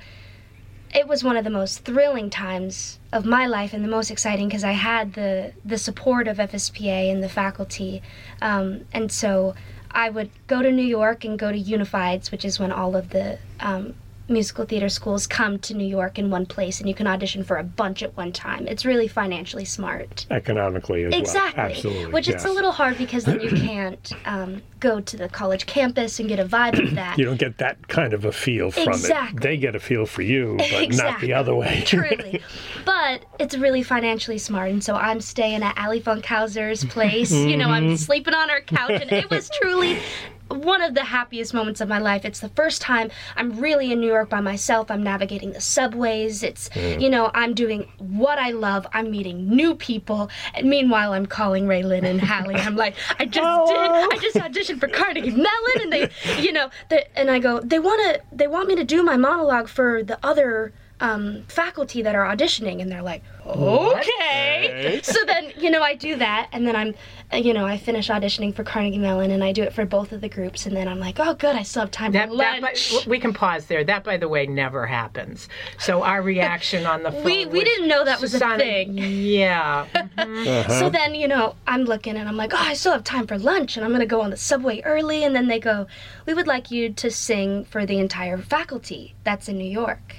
it 0.93 1.07
was 1.07 1.23
one 1.23 1.37
of 1.37 1.43
the 1.43 1.49
most 1.49 1.83
thrilling 1.85 2.29
times 2.29 2.99
of 3.11 3.25
my 3.25 3.47
life 3.47 3.73
and 3.73 3.83
the 3.83 3.89
most 3.89 4.11
exciting 4.11 4.47
because 4.47 4.63
I 4.63 4.73
had 4.73 5.13
the 5.13 5.53
the 5.65 5.77
support 5.77 6.27
of 6.27 6.37
FSPA 6.37 7.11
and 7.11 7.23
the 7.23 7.29
faculty, 7.29 8.01
um, 8.41 8.85
and 8.93 9.11
so 9.11 9.55
I 9.91 10.09
would 10.09 10.29
go 10.47 10.61
to 10.61 10.71
New 10.71 10.85
York 10.85 11.25
and 11.25 11.37
go 11.37 11.51
to 11.51 11.59
Unifieds, 11.59 12.31
which 12.31 12.45
is 12.45 12.59
when 12.59 12.71
all 12.71 12.95
of 12.95 13.09
the 13.09 13.39
um, 13.59 13.95
musical 14.29 14.65
theater 14.65 14.89
schools 14.89 15.27
come 15.27 15.59
to 15.59 15.73
New 15.73 15.85
York 15.85 16.17
in 16.17 16.29
one 16.29 16.45
place, 16.45 16.79
and 16.79 16.87
you 16.87 16.95
can 16.95 17.07
audition 17.07 17.43
for 17.43 17.57
a 17.57 17.63
bunch 17.63 18.01
at 18.03 18.15
one 18.15 18.31
time. 18.31 18.67
It's 18.67 18.85
really 18.85 19.07
financially 19.07 19.65
smart. 19.65 20.25
Economically 20.31 21.03
as 21.03 21.13
Exactly. 21.13 21.61
well. 21.61 21.71
Absolutely. 21.71 22.13
Which 22.13 22.27
it's 22.29 22.45
a 22.45 22.51
little 22.51 22.71
hard 22.71 22.97
because 22.97 23.25
then 23.25 23.41
you 23.41 23.49
can't 23.67 24.11
um, 24.25 24.61
go 24.79 24.99
to 25.01 25.17
the 25.17 25.27
college 25.29 25.65
campus 25.65 26.19
and 26.19 26.29
get 26.29 26.39
a 26.39 26.45
vibe 26.45 26.81
of 26.81 26.95
that. 26.95 27.17
You 27.23 27.25
don't 27.25 27.39
get 27.39 27.57
that 27.59 27.87
kind 27.87 28.13
of 28.13 28.25
a 28.25 28.31
feel 28.31 28.71
from 28.71 28.89
Exactly. 28.89 29.37
it. 29.37 29.41
They 29.41 29.57
get 29.57 29.75
a 29.75 29.79
feel 29.79 30.05
for 30.05 30.21
you, 30.23 30.57
but 30.57 30.93
not 30.95 31.21
the 31.21 31.33
other 31.33 31.53
way. 31.55 31.81
Truly. 31.85 32.41
But 32.85 33.25
it's 33.39 33.55
really 33.57 33.83
financially 33.83 34.37
smart. 34.37 34.71
And 34.71 34.83
so 34.83 34.95
I'm 34.95 35.21
staying 35.21 35.63
at 35.63 35.77
Ali 35.77 36.01
Funkhauser's 36.01 36.83
place. 36.85 37.31
You 37.31 37.55
know, 37.57 37.69
I'm 37.69 37.95
sleeping 37.97 38.33
on 38.33 38.49
her 38.49 38.61
couch. 38.61 39.01
And 39.01 39.11
it 39.11 39.29
was 39.29 39.49
truly 39.61 39.99
one 40.53 40.81
of 40.81 40.93
the 40.93 41.03
happiest 41.03 41.53
moments 41.53 41.81
of 41.81 41.87
my 41.87 41.99
life. 41.99 42.25
It's 42.25 42.39
the 42.39 42.49
first 42.49 42.81
time 42.81 43.09
I'm 43.35 43.59
really 43.59 43.91
in 43.91 43.99
New 43.99 44.07
York 44.07 44.29
by 44.29 44.41
myself. 44.41 44.89
I'm 44.91 45.03
navigating 45.03 45.53
the 45.53 45.61
subways. 45.61 46.43
It's, 46.43 46.69
mm. 46.69 47.01
you 47.01 47.09
know, 47.09 47.31
I'm 47.33 47.53
doing 47.53 47.91
what 47.97 48.39
I 48.39 48.51
love. 48.51 48.87
I'm 48.93 49.11
meeting 49.11 49.49
new 49.49 49.75
people. 49.75 50.29
And 50.53 50.69
meanwhile, 50.69 51.13
I'm 51.13 51.25
calling 51.25 51.67
Raye 51.67 51.83
Lynn 51.83 52.05
and 52.05 52.21
Hallie. 52.21 52.55
I'm 52.55 52.75
like, 52.75 52.95
I 53.19 53.25
just 53.25 53.45
Hello. 53.45 53.65
did. 53.67 53.91
Oh. 53.91 54.09
I 54.11 54.17
just 54.17 54.35
auditioned 54.37 54.79
for 54.79 54.87
Carnegie 54.87 55.31
Mellon. 55.31 55.81
And 55.81 55.93
they, 55.93 56.09
you 56.39 56.51
know, 56.51 56.69
and 57.15 57.29
I 57.29 57.39
go, 57.39 57.59
they 57.59 57.79
want 57.79 58.15
to, 58.15 58.21
they 58.35 58.47
want 58.47 58.67
me 58.67 58.75
to 58.75 58.83
do 58.83 59.03
my 59.03 59.17
monologue 59.17 59.67
for 59.67 60.03
the 60.03 60.17
other 60.23 60.73
um, 60.99 61.43
faculty 61.47 62.01
that 62.01 62.15
are 62.15 62.23
auditioning, 62.25 62.81
and 62.81 62.91
they're 62.91 63.01
like, 63.01 63.23
okay. 63.45 64.69
Okay. 64.69 65.01
So 65.03 65.19
then, 65.25 65.51
you 65.57 65.69
know, 65.69 65.81
I 65.81 65.95
do 65.95 66.15
that, 66.17 66.47
and 66.51 66.65
then 66.65 66.75
I'm, 66.75 66.93
you 67.43 67.53
know, 67.53 67.65
I 67.65 67.77
finish 67.77 68.09
auditioning 68.09 68.55
for 68.55 68.63
Carnegie 68.63 68.97
Mellon, 68.99 69.31
and 69.31 69.43
I 69.43 69.51
do 69.51 69.63
it 69.63 69.73
for 69.73 69.85
both 69.85 70.11
of 70.11 70.21
the 70.21 70.29
groups, 70.29 70.65
and 70.65 70.75
then 70.75 70.87
I'm 70.87 70.99
like, 70.99 71.19
oh, 71.19 71.33
good, 71.33 71.55
I 71.55 71.63
still 71.63 71.81
have 71.81 71.91
time 71.91 72.11
That, 72.13 72.29
for 72.29 72.37
that, 72.37 72.61
lunch. 72.61 72.93
by- 73.05 73.09
we 73.09 73.19
can 73.19 73.33
pause 73.33 73.65
there. 73.65 73.83
That, 73.83 74.03
by 74.03 74.17
the 74.17 74.27
way, 74.29 74.45
never 74.45 74.85
happens. 74.85 75.49
So 75.77 76.03
our 76.03 76.21
reaction 76.21 76.85
on 76.85 77.03
the 77.03 77.11
phone. 77.11 77.23
We- 77.23 77.45
we 77.45 77.59
was, 77.59 77.63
didn't 77.63 77.87
know 77.87 78.05
that 78.05 78.21
was 78.21 78.33
a 78.33 78.39
thing. 78.57 78.97
Yeah. 78.97 79.87
mhm. 80.17 80.79
So 80.79 80.89
then, 80.89 81.15
you 81.15 81.27
know, 81.27 81.55
I'm 81.67 81.83
looking 81.83 82.15
and 82.15 82.29
I'm 82.29 82.37
like, 82.37 82.53
oh, 82.53 82.57
I 82.57 82.73
still 82.75 82.93
have 82.93 83.03
time 83.03 83.27
for 83.27 83.37
lunch, 83.37 83.75
and 83.77 83.85
I'm 83.85 83.91
gonna 83.91 84.05
go 84.05 84.21
on 84.21 84.29
the 84.29 84.37
subway 84.37 84.81
early. 84.83 85.23
And 85.23 85.35
then 85.35 85.47
they 85.47 85.59
go, 85.59 85.87
we 86.25 86.33
would 86.33 86.47
like 86.47 86.71
you 86.71 86.93
to 86.93 87.11
sing 87.11 87.65
for 87.65 87.85
the 87.85 87.97
entire 87.99 88.37
faculty 88.37 89.15
that's 89.23 89.49
in 89.49 89.57
New 89.57 89.69
York. 89.69 90.17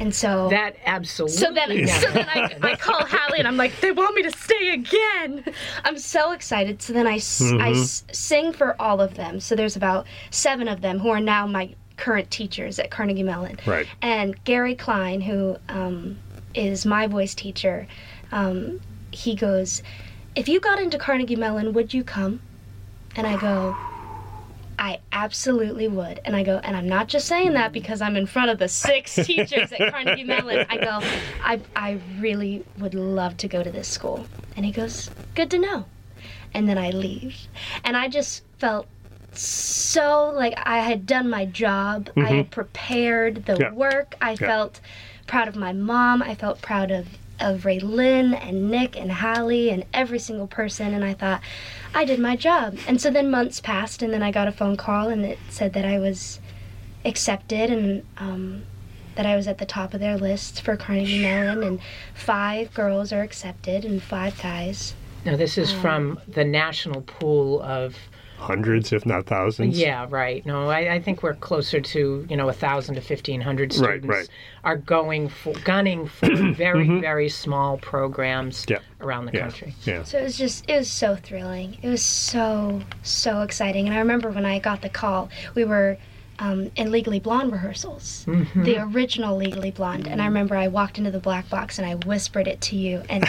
And 0.00 0.14
so 0.14 0.48
That 0.48 0.76
absolutely. 0.86 1.36
So 1.36 1.52
then, 1.52 1.68
never 1.68 2.06
so 2.06 2.10
then 2.10 2.28
I. 2.28 2.58
I 2.62 2.76
call 2.76 3.04
Hallie 3.04 3.38
and 3.38 3.46
I'm 3.46 3.56
like, 3.56 3.80
they 3.80 3.92
want 3.92 4.14
me 4.16 4.22
to 4.24 4.32
stay 4.32 4.70
again. 4.70 5.44
I'm 5.84 5.98
so 5.98 6.32
excited. 6.32 6.82
So 6.82 6.92
then 6.92 7.06
I 7.06 7.20
I 7.60 7.74
sing 8.12 8.52
for 8.52 8.80
all 8.80 9.00
of 9.00 9.14
them. 9.14 9.38
So 9.40 9.54
there's 9.54 9.76
about 9.76 10.06
seven 10.30 10.66
of 10.66 10.80
them 10.80 10.98
who 10.98 11.10
are 11.10 11.20
now 11.20 11.46
my 11.46 11.74
current 11.96 12.30
teachers 12.30 12.78
at 12.78 12.90
Carnegie 12.90 13.22
Mellon. 13.22 13.58
Right. 13.66 13.86
And 14.02 14.42
Gary 14.44 14.74
Klein, 14.74 15.20
who 15.20 15.56
um, 15.68 16.18
is 16.54 16.84
my 16.84 17.06
voice 17.06 17.34
teacher, 17.34 17.86
um, 18.32 18.80
he 19.12 19.36
goes, 19.36 19.82
if 20.34 20.48
you 20.48 20.58
got 20.58 20.80
into 20.80 20.98
Carnegie 20.98 21.36
Mellon, 21.36 21.72
would 21.72 21.94
you 21.94 22.02
come? 22.02 22.40
And 23.14 23.28
I 23.28 23.36
go, 23.40 23.76
I 24.78 24.98
absolutely 25.12 25.88
would. 25.88 26.20
And 26.24 26.34
I 26.34 26.42
go, 26.42 26.60
and 26.62 26.76
I'm 26.76 26.88
not 26.88 27.08
just 27.08 27.26
saying 27.26 27.52
that 27.54 27.72
because 27.72 28.00
I'm 28.00 28.16
in 28.16 28.26
front 28.26 28.50
of 28.50 28.58
the 28.58 28.68
six 28.68 29.14
teachers 29.24 29.72
at 29.72 29.92
Carnegie 29.92 30.24
Mellon. 30.24 30.66
I 30.68 30.76
go, 30.76 31.00
I, 31.42 31.60
I 31.76 32.00
really 32.18 32.64
would 32.78 32.94
love 32.94 33.36
to 33.38 33.48
go 33.48 33.62
to 33.62 33.70
this 33.70 33.88
school. 33.88 34.26
And 34.56 34.64
he 34.64 34.72
goes, 34.72 35.10
good 35.34 35.50
to 35.50 35.58
know. 35.58 35.84
And 36.52 36.68
then 36.68 36.78
I 36.78 36.90
leave. 36.90 37.36
And 37.84 37.96
I 37.96 38.08
just 38.08 38.42
felt 38.58 38.86
so 39.32 40.32
like 40.34 40.54
I 40.56 40.78
had 40.78 41.06
done 41.06 41.28
my 41.28 41.44
job. 41.46 42.10
I 42.16 42.20
had 42.20 42.30
mm-hmm. 42.30 42.50
prepared 42.50 43.46
the 43.46 43.56
Yeah. 43.58 43.72
work. 43.72 44.14
I 44.20 44.36
felt 44.36 44.80
proud 45.26 45.48
of 45.48 45.56
my 45.56 45.72
mom. 45.72 46.22
I 46.22 46.34
felt 46.34 46.60
proud 46.62 46.90
of 46.90 47.06
of 47.44 47.64
Raye 47.64 47.78
Lynn 47.78 48.32
and 48.34 48.70
Nick 48.70 48.96
and 48.96 49.12
Hallie 49.12 49.70
and 49.70 49.84
every 49.92 50.18
single 50.18 50.46
person 50.46 50.94
and 50.94 51.04
I 51.04 51.12
thought 51.12 51.42
I 51.94 52.04
did 52.04 52.18
my 52.18 52.36
job. 52.36 52.78
And 52.88 53.00
so 53.00 53.10
then 53.10 53.30
months 53.30 53.60
passed 53.60 54.02
and 54.02 54.12
then 54.12 54.22
I 54.22 54.30
got 54.30 54.48
a 54.48 54.52
phone 54.52 54.76
call 54.76 55.08
and 55.08 55.24
it 55.24 55.38
said 55.50 55.74
that 55.74 55.84
I 55.84 55.98
was 55.98 56.40
accepted 57.04 57.70
and 57.70 58.04
um, 58.16 58.62
that 59.14 59.26
I 59.26 59.36
was 59.36 59.46
at 59.46 59.58
the 59.58 59.66
top 59.66 59.94
of 59.94 60.00
their 60.00 60.16
list 60.16 60.62
for 60.62 60.76
Carnegie 60.76 61.22
Mellon 61.22 61.62
and 61.62 61.80
five 62.14 62.72
girls 62.72 63.12
are 63.12 63.22
accepted 63.22 63.84
and 63.84 64.02
five 64.02 64.40
guys. 64.40 64.94
Now, 65.24 65.36
this 65.36 65.56
is 65.56 65.72
from 65.72 66.18
the 66.26 66.44
national 66.44 67.02
pool 67.02 67.62
of. 67.62 67.96
Hundreds, 68.38 68.92
if 68.92 69.06
not 69.06 69.26
thousands. 69.26 69.78
Yeah, 69.78 70.06
right. 70.10 70.44
No, 70.44 70.68
I, 70.68 70.94
I 70.94 71.00
think 71.00 71.22
we're 71.22 71.34
closer 71.34 71.80
to 71.80 72.26
you 72.28 72.36
know 72.36 72.48
a 72.48 72.52
thousand 72.52 72.96
to 72.96 73.00
fifteen 73.00 73.40
hundred 73.40 73.72
students 73.72 74.06
right. 74.06 74.28
are 74.64 74.76
going 74.76 75.28
for 75.28 75.54
gunning 75.64 76.06
for 76.06 76.28
very 76.54 77.00
very 77.00 77.28
small 77.28 77.78
programs 77.78 78.44
Mm-hmm. 78.66 78.72
Yeah. 78.72 78.78
around 79.06 79.26
the 79.26 79.32
Yeah. 79.32 79.40
country. 79.40 79.74
Yeah. 79.84 80.02
So 80.04 80.18
it 80.18 80.22
was 80.24 80.36
just, 80.36 80.68
it 80.68 80.76
was 80.76 80.90
so 80.90 81.16
thrilling. 81.16 81.78
It 81.82 81.88
was 81.88 82.04
so, 82.04 82.80
so 83.02 83.42
exciting. 83.42 83.86
And 83.86 83.94
I 83.94 83.98
remember 83.98 84.30
when 84.30 84.44
I 84.44 84.58
got 84.58 84.82
the 84.82 84.88
call, 84.88 85.28
we 85.54 85.64
were 85.64 85.96
um, 86.38 86.70
in 86.76 86.90
Legally 86.90 87.20
Blonde 87.20 87.52
rehearsals, 87.52 88.24
the 88.26 88.78
original 88.78 89.36
Legally 89.36 89.70
Blonde. 89.70 90.08
And 90.08 90.20
I 90.20 90.26
remember 90.26 90.56
I 90.56 90.68
walked 90.68 90.98
into 90.98 91.10
the 91.10 91.18
black 91.20 91.48
box 91.48 91.78
and 91.78 91.86
I 91.86 91.94
whispered 92.06 92.48
it 92.48 92.60
to 92.62 92.76
you, 92.76 93.02
and 93.08 93.22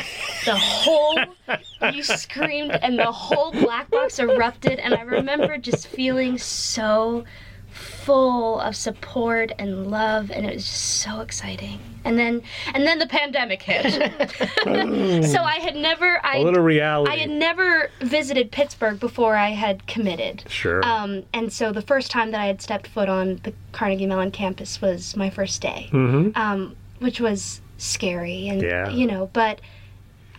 the 0.45 0.55
whole, 0.55 1.19
you 1.93 2.03
screamed, 2.03 2.71
and 2.71 2.97
the 2.97 3.11
whole 3.11 3.51
black 3.51 3.89
box 3.89 4.19
erupted. 4.19 4.79
And 4.79 4.93
I 4.93 5.01
remember 5.01 5.57
just 5.57 5.87
feeling 5.87 6.37
so 6.37 7.25
full 7.75 8.59
of 8.61 8.75
support 8.75 9.51
and 9.59 9.91
love 9.91 10.31
and 10.31 10.45
it 10.45 10.53
was 10.53 10.65
just 10.65 11.01
so 11.01 11.19
exciting 11.19 11.77
and 12.05 12.17
then 12.17 12.41
and 12.73 12.87
then 12.87 12.99
the 12.99 13.05
pandemic 13.07 13.61
hit 13.61 13.91
so 15.25 15.41
i 15.43 15.57
had 15.59 15.75
never 15.75 16.19
i 16.25 16.37
A 16.37 16.43
little 16.43 16.63
reality. 16.63 17.11
I 17.11 17.17
had 17.17 17.29
never 17.29 17.91
visited 17.99 18.51
Pittsburgh 18.51 18.99
before 18.99 19.35
I 19.35 19.49
had 19.49 19.85
committed. 19.87 20.43
Sure. 20.47 20.83
Um, 20.85 21.23
and 21.33 21.51
so 21.51 21.71
the 21.71 21.81
first 21.81 22.11
time 22.11 22.31
that 22.31 22.39
I 22.41 22.45
had 22.45 22.61
stepped 22.61 22.87
foot 22.87 23.09
on 23.09 23.39
the 23.43 23.53
Carnegie 23.71 24.05
Mellon 24.05 24.31
campus 24.31 24.81
was 24.81 25.15
my 25.15 25.29
first 25.29 25.61
day, 25.61 25.89
mm-hmm. 25.91 26.29
um, 26.39 26.75
which 26.99 27.19
was 27.19 27.61
scary 27.77 28.47
and 28.47 28.61
Yeah. 28.61 28.89
you 28.89 29.05
know, 29.07 29.29
but 29.33 29.59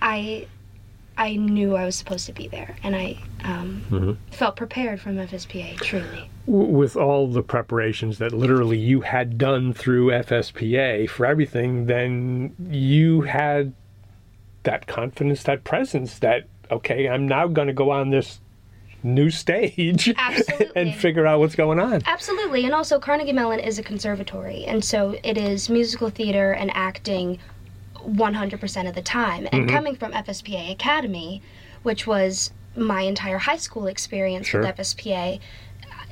I 0.01 0.47
I 1.19 1.37
knew 1.37 1.77
I 1.77 1.85
was 1.85 1.97
supposed 1.97 2.27
to 2.27 2.33
be 2.33 2.49
there, 2.49 2.77
and 2.83 2.95
I 2.95 3.19
um, 3.45 3.83
Mm-hmm. 3.91 4.13
felt 4.33 4.57
prepared 4.57 5.01
from 5.01 5.17
FSPA. 5.17 5.77
Truly, 5.81 6.29
with 6.47 6.97
all 6.97 7.27
the 7.29 7.43
preparations 7.43 8.19
that 8.19 8.33
literally 8.33 8.79
you 8.79 9.01
had 9.01 9.39
done 9.39 9.73
through 9.73 10.09
FSPA 10.09 11.09
for 11.09 11.25
everything, 11.27 11.87
then 11.87 12.55
you 12.71 13.23
had 13.23 13.73
that 14.65 14.87
confidence, 14.87 15.43
that 15.45 15.65
presence 15.65 16.19
that, 16.19 16.45
okay, 16.71 17.09
I'm 17.09 17.27
now 17.27 17.47
going 17.47 17.69
to 17.69 17.73
go 17.75 17.91
on 17.91 18.11
this 18.11 18.41
new 19.03 19.31
stage 19.31 20.13
and 20.77 20.93
figure 20.95 21.27
out 21.27 21.39
what's 21.39 21.55
going 21.55 21.79
on. 21.79 22.03
absolutely. 22.07 22.65
And 22.65 22.75
also, 22.75 22.99
Carnegie 22.99 23.33
Mellon 23.33 23.61
is 23.61 23.79
a 23.79 23.83
conservatory, 23.83 24.65
and 24.65 24.85
so 24.85 25.17
it 25.23 25.39
is 25.39 25.71
musical 25.71 26.11
theater 26.11 26.53
and 26.53 26.71
acting 26.75 27.39
100% 28.07 28.89
of 28.89 28.95
the 28.95 29.03
time. 29.03 29.49
And 29.53 29.69
coming 29.69 29.97
from 29.97 30.13
FSPA 30.13 30.71
Academy, 30.73 31.43
which 31.83 32.07
was 32.07 32.53
my 32.77 33.03
entire 33.03 33.39
high 33.39 33.57
school 33.57 33.87
experience 33.87 34.47
Sure. 34.49 34.61
with 34.61 34.77
FSPA, 34.77 35.41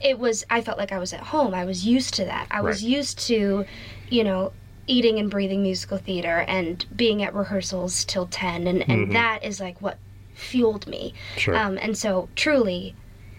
it 0.03 0.19
was 0.19 0.45
I 0.51 0.61
felt 0.61 0.79
like 0.79 0.93
I 0.93 0.99
was 0.99 1.13
at 1.13 1.21
home. 1.21 1.55
I 1.55 1.65
was 1.65 1.87
used 1.87 2.15
to 2.15 2.25
that. 2.25 2.47
I 2.51 2.61
was 2.61 2.83
used 2.83 3.19
to, 3.27 3.65
you 4.11 4.25
know, 4.25 4.53
eating 4.87 5.19
and 5.19 5.31
breathing 5.31 5.63
musical 5.63 5.97
theater 5.99 6.45
and 6.47 6.85
being 6.95 7.23
at 7.23 7.35
rehearsals 7.35 8.05
till 8.05 8.27
10 8.27 8.67
and, 8.67 8.89
and 8.91 9.13
that 9.15 9.43
is 9.43 9.59
like 9.61 9.81
what 9.81 9.97
fueled 10.35 10.87
me. 10.87 11.15
Mm-hmm. 11.31 11.39
Sure. 11.41 11.57
Um, 11.57 11.79
and 11.81 11.97
so 11.97 12.29
truly 12.37 12.95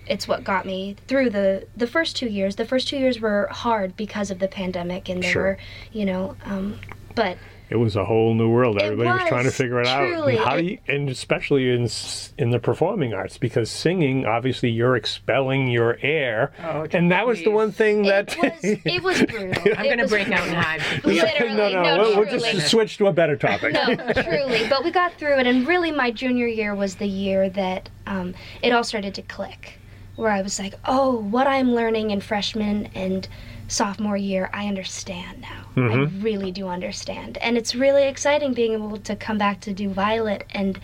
it's 0.07 0.27
what 0.27 0.43
got 0.43 0.65
me 0.65 0.95
through 1.07 1.29
the 1.31 1.67
the 1.75 1.87
first 1.87 2.15
two 2.15 2.27
years. 2.27 2.55
The 2.55 2.65
first 2.65 2.87
two 2.87 2.97
years 2.97 3.19
were 3.19 3.47
hard 3.51 3.95
because 3.97 4.31
of 4.31 4.39
the 4.39 4.47
pandemic 4.47 5.09
and 5.09 5.21
they 5.21 5.31
Sure. 5.31 5.43
were, 5.43 5.57
you 5.91 6.05
know, 6.05 6.35
um, 6.45 6.79
but 7.15 7.37
It 7.69 7.77
was 7.77 7.95
a 7.95 8.05
whole 8.05 8.33
new 8.35 8.49
world. 8.49 8.79
Everybody 8.81 9.09
was, 9.09 9.27
trying 9.27 9.45
to 9.45 9.51
figure 9.51 9.81
it 9.81 9.87
out. 9.87 10.07
truly. 10.07 10.35
And 10.37 10.45
how 10.45 10.57
do 10.57 10.63
you, 10.63 10.77
and 10.87 11.09
especially 11.09 11.71
in 11.71 11.89
in 12.37 12.51
the 12.51 12.59
performing 12.59 13.13
arts, 13.13 13.37
because 13.37 13.71
singing, 13.71 14.25
obviously, 14.25 14.69
you're 14.69 14.95
expelling 14.95 15.67
your 15.67 15.97
air, 16.01 16.51
Oh, 16.63 16.85
and 16.91 17.11
that 17.11 17.25
was 17.25 17.43
the 17.43 17.49
one 17.51 17.71
thing 17.71 18.03
that. 18.03 18.35
it 18.37 18.53
was 18.53 18.79
it 18.85 19.03
was 19.03 19.23
brutal. 19.23 19.73
I'm 19.77 19.85
going 19.85 19.97
to 19.97 20.07
break 20.07 20.27
out 20.29 20.43
in 20.47 20.53
brutal. 20.53 20.61
hives. 20.61 21.05
Literally, 21.05 21.55
no, 21.55 21.69
no, 21.69 21.83
no, 21.83 21.97
we'll, 21.97 22.19
we'll 22.19 22.39
just 22.39 22.69
switch 22.69 22.97
to 22.97 23.07
a 23.07 23.13
better 23.13 23.35
topic. 23.35 23.73
no, 23.73 23.95
truly. 24.23 24.67
But 24.69 24.83
we 24.83 24.91
got 24.91 25.13
through 25.13 25.39
it, 25.39 25.47
and 25.47 25.67
really, 25.67 25.91
my 25.91 26.11
junior 26.11 26.47
year 26.47 26.75
was 26.75 26.95
the 26.95 27.07
year 27.07 27.49
that 27.49 27.89
um, 28.05 28.35
it 28.61 28.71
all 28.73 28.83
started 28.83 29.15
to 29.15 29.21
click, 29.23 29.79
where 30.17 30.29
I 30.31 30.41
was 30.43 30.59
like, 30.59 30.75
"Oh, 30.85 31.15
what 31.19 31.47
I'm 31.47 31.73
learning 31.73 32.11
in 32.11 32.21
freshman 32.21 32.89
and 32.93 33.27
sophomore 33.67 34.17
year, 34.17 34.49
I 34.53 34.67
understand 34.67 35.41
now. 35.41 35.65
I 35.75 35.79
mm-hmm. 35.79 36.21
really 36.21 36.51
do 36.51 36.67
understand, 36.67 37.37
and 37.39 37.57
it's 37.57 37.75
really 37.75 38.03
exciting 38.03 38.53
being 38.53 38.73
able 38.73 38.97
to 38.97 39.15
come 39.15 39.37
back 39.37 39.61
to 39.61 39.73
do 39.73 39.89
Violet 39.89 40.45
and 40.51 40.79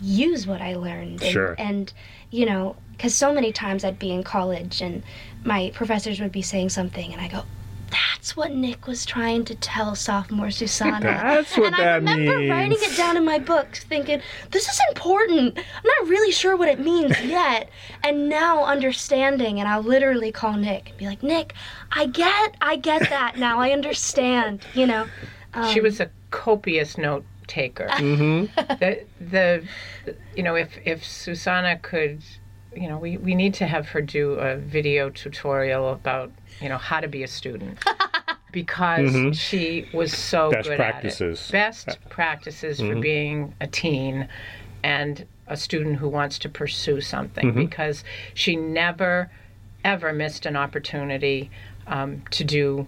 use 0.00 0.46
what 0.46 0.60
I 0.60 0.74
learned. 0.74 1.22
And, 1.22 1.32
Sure. 1.32 1.54
And 1.58 1.92
you 2.30 2.46
know, 2.46 2.76
because 2.92 3.14
so 3.14 3.32
many 3.32 3.52
times 3.52 3.84
I'd 3.84 3.98
be 3.98 4.10
in 4.10 4.22
college 4.22 4.80
and 4.80 5.02
my 5.44 5.70
professors 5.74 6.20
would 6.20 6.32
be 6.32 6.42
saying 6.42 6.70
something, 6.70 7.12
and 7.12 7.20
I 7.20 7.28
go. 7.28 7.44
That's 7.92 8.36
what 8.36 8.52
Nick 8.52 8.86
was 8.86 9.04
trying 9.04 9.44
to 9.44 9.54
tell 9.54 9.94
sophomore 9.94 10.50
Susana. 10.50 11.00
That's 11.00 11.56
what 11.56 11.66
and 11.66 11.74
that 11.74 11.88
I 11.88 11.94
remember 11.96 12.38
means. 12.38 12.50
writing 12.50 12.78
it 12.80 12.96
down 12.96 13.16
in 13.16 13.24
my 13.24 13.38
book, 13.38 13.76
thinking, 13.88 14.20
"This 14.50 14.68
is 14.68 14.80
important." 14.88 15.58
I'm 15.58 15.90
not 16.00 16.08
really 16.08 16.32
sure 16.32 16.56
what 16.56 16.68
it 16.68 16.80
means 16.80 17.20
yet, 17.24 17.68
and 18.02 18.28
now 18.28 18.64
understanding, 18.64 19.60
and 19.60 19.68
I'll 19.68 19.82
literally 19.82 20.32
call 20.32 20.54
Nick 20.54 20.88
and 20.90 20.98
be 20.98 21.06
like, 21.06 21.22
"Nick, 21.22 21.54
I 21.92 22.06
get, 22.06 22.56
I 22.60 22.76
get 22.76 23.08
that 23.10 23.36
now. 23.38 23.60
I 23.60 23.70
understand." 23.72 24.64
You 24.74 24.86
know. 24.86 25.06
she 25.72 25.80
was 25.80 26.00
a 26.00 26.10
copious 26.30 26.96
note 26.96 27.26
taker. 27.46 27.88
Mm-hmm. 27.88 28.44
the, 28.78 29.04
the, 29.20 29.64
you 30.34 30.42
know, 30.42 30.54
if 30.54 30.78
if 30.84 31.04
Susana 31.04 31.76
could, 31.76 32.22
you 32.74 32.88
know, 32.88 32.98
we, 32.98 33.18
we 33.18 33.34
need 33.34 33.54
to 33.54 33.66
have 33.66 33.88
her 33.88 34.00
do 34.00 34.32
a 34.32 34.56
video 34.56 35.10
tutorial 35.10 35.92
about, 35.92 36.30
you 36.62 36.68
know, 36.68 36.78
how 36.78 37.00
to 37.00 37.08
be 37.08 37.22
a 37.22 37.28
student. 37.28 37.78
Because 38.52 39.34
she 39.38 39.86
was 39.94 40.12
so 40.14 40.50
Mm-hmm. 40.50 40.52
Best 40.52 40.68
good 40.68 40.76
practices. 40.76 41.38
at 41.40 41.48
it. 41.48 41.52
Best 41.52 41.98
practices 42.10 42.80
for 42.80 42.96
being 42.96 43.54
a 43.62 43.66
teen 43.66 44.28
and 44.84 45.26
a 45.46 45.56
student 45.56 45.96
who 45.96 46.08
wants 46.08 46.38
to 46.40 46.50
pursue 46.50 47.00
something. 47.00 47.46
Mm-hmm. 47.46 47.60
Because 47.60 48.04
she 48.34 48.56
never, 48.56 49.30
ever 49.86 50.12
missed 50.12 50.44
an 50.44 50.54
opportunity 50.56 51.50
um, 51.86 52.22
to 52.32 52.44
do 52.44 52.86